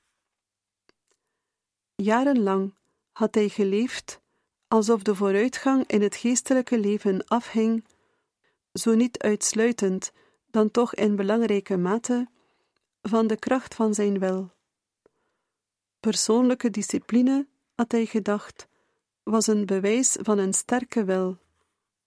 Jarenlang 1.96 2.74
had 3.12 3.36
hij 3.36 3.50
geleefd 3.50 4.22
alsof 4.68 5.02
de 5.02 5.16
vooruitgang 5.16 5.88
in 5.88 6.02
het 6.02 6.16
geestelijke 6.16 6.80
leven 6.80 7.26
afhing, 7.26 7.86
zo 8.74 8.94
niet 8.94 9.20
uitsluitend, 9.20 10.12
dan 10.48 10.72
toch 10.72 10.96
in 10.96 11.16
belangrijke 11.16 11.78
mate, 11.78 12.28
van 13.02 13.28
de 13.28 13.38
kracht 13.38 13.76
van 13.76 13.94
zijn 13.94 14.20
wil. 14.20 14.52
Persoonlijke 16.00 16.70
discipline, 16.70 17.48
had 17.76 17.92
hij 17.92 18.06
gedacht, 18.06 18.68
was 19.24 19.48
een 19.48 19.66
bewijs 19.66 20.18
van 20.22 20.38
een 20.38 20.54
sterke 20.54 21.04
wil 21.04 21.38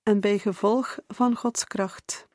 en 0.02 0.20
bij 0.20 0.38
gevolg 0.38 0.98
van 1.08 1.36
Gods 1.36 1.64
kracht. 1.64 2.28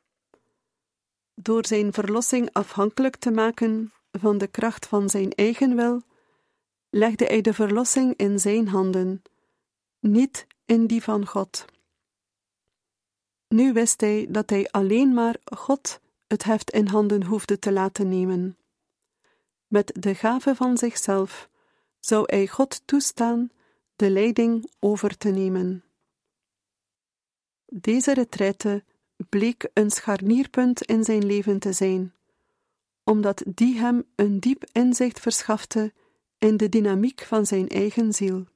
Door 1.34 1.66
zijn 1.66 1.92
verlossing 1.92 2.48
afhankelijk 2.52 3.16
te 3.16 3.30
maken 3.30 3.92
van 4.12 4.38
de 4.38 4.46
kracht 4.46 4.86
van 4.86 5.10
zijn 5.10 5.32
eigen 5.32 5.76
wil, 5.76 6.02
legde 6.90 7.24
hij 7.24 7.40
de 7.40 7.54
verlossing 7.54 8.16
in 8.16 8.38
zijn 8.38 8.68
handen, 8.68 9.22
niet 9.98 10.46
in 10.64 10.86
die 10.86 11.02
van 11.02 11.26
God. 11.26 11.64
Nu 13.48 13.72
wist 13.72 14.00
hij 14.00 14.26
dat 14.28 14.50
hij 14.50 14.70
alleen 14.70 15.14
maar 15.14 15.36
God 15.44 16.00
het 16.26 16.44
heft 16.44 16.70
in 16.70 16.86
handen 16.86 17.22
hoefde 17.24 17.58
te 17.58 17.72
laten 17.72 18.08
nemen. 18.08 18.56
Met 19.66 19.92
de 20.00 20.14
gave 20.14 20.54
van 20.54 20.78
zichzelf 20.78 21.48
zou 22.00 22.24
hij 22.26 22.46
God 22.46 22.82
toestaan 22.84 23.50
de 23.96 24.10
leiding 24.10 24.70
over 24.78 25.16
te 25.16 25.28
nemen. 25.28 25.84
Deze 27.66 28.14
retraite 28.14 28.84
bleek 29.28 29.68
een 29.74 29.90
scharnierpunt 29.90 30.82
in 30.82 31.04
zijn 31.04 31.26
leven 31.26 31.58
te 31.58 31.72
zijn, 31.72 32.14
omdat 33.04 33.42
die 33.46 33.78
hem 33.78 34.04
een 34.14 34.40
diep 34.40 34.64
inzicht 34.72 35.20
verschafte 35.20 35.92
in 36.40 36.56
de 36.56 36.68
dynamiek 36.68 37.20
van 37.20 37.46
zijn 37.46 37.68
eigen 37.68 38.12
ziel. 38.12 38.46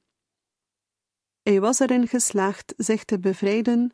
Hij 1.41 1.59
was 1.59 1.79
erin 1.79 2.07
geslaagd 2.07 2.73
zich 2.77 3.03
te 3.03 3.19
bevrijden 3.19 3.91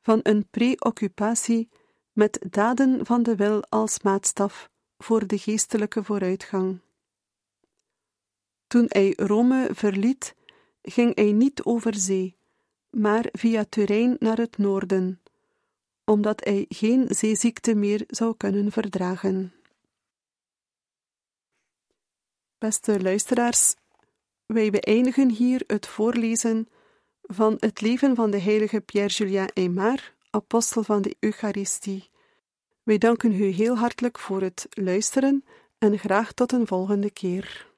van 0.00 0.20
een 0.22 0.46
preoccupatie 0.50 1.68
met 2.12 2.46
daden 2.50 3.06
van 3.06 3.22
de 3.22 3.36
wil 3.36 3.64
als 3.64 4.02
maatstaf 4.02 4.70
voor 4.98 5.26
de 5.26 5.38
geestelijke 5.38 6.04
vooruitgang. 6.04 6.80
Toen 8.66 8.86
hij 8.88 9.12
Rome 9.16 9.68
verliet, 9.72 10.34
ging 10.82 11.14
hij 11.14 11.32
niet 11.32 11.62
over 11.62 11.94
zee, 11.94 12.36
maar 12.90 13.28
via 13.32 13.64
Turijn 13.68 14.16
naar 14.18 14.36
het 14.36 14.58
noorden, 14.58 15.22
omdat 16.04 16.44
hij 16.44 16.64
geen 16.68 17.06
zeeziekte 17.08 17.74
meer 17.74 18.04
zou 18.06 18.36
kunnen 18.36 18.72
verdragen. 18.72 19.52
Beste 22.62 23.02
luisteraars, 23.02 23.74
wij 24.46 24.70
beëindigen 24.70 25.30
hier 25.30 25.64
het 25.66 25.86
voorlezen 25.86 26.68
van 27.22 27.56
het 27.58 27.80
leven 27.80 28.14
van 28.14 28.30
de 28.30 28.38
heilige 28.38 28.80
Pierre-Julien 28.80 29.50
Aymar, 29.54 30.14
apostel 30.30 30.82
van 30.82 31.02
de 31.02 31.16
Eucharistie. 31.20 32.10
Wij 32.82 32.98
danken 32.98 33.32
u 33.32 33.44
heel 33.44 33.76
hartelijk 33.76 34.18
voor 34.18 34.42
het 34.42 34.66
luisteren 34.70 35.44
en 35.78 35.98
graag 35.98 36.32
tot 36.32 36.52
een 36.52 36.66
volgende 36.66 37.10
keer. 37.10 37.71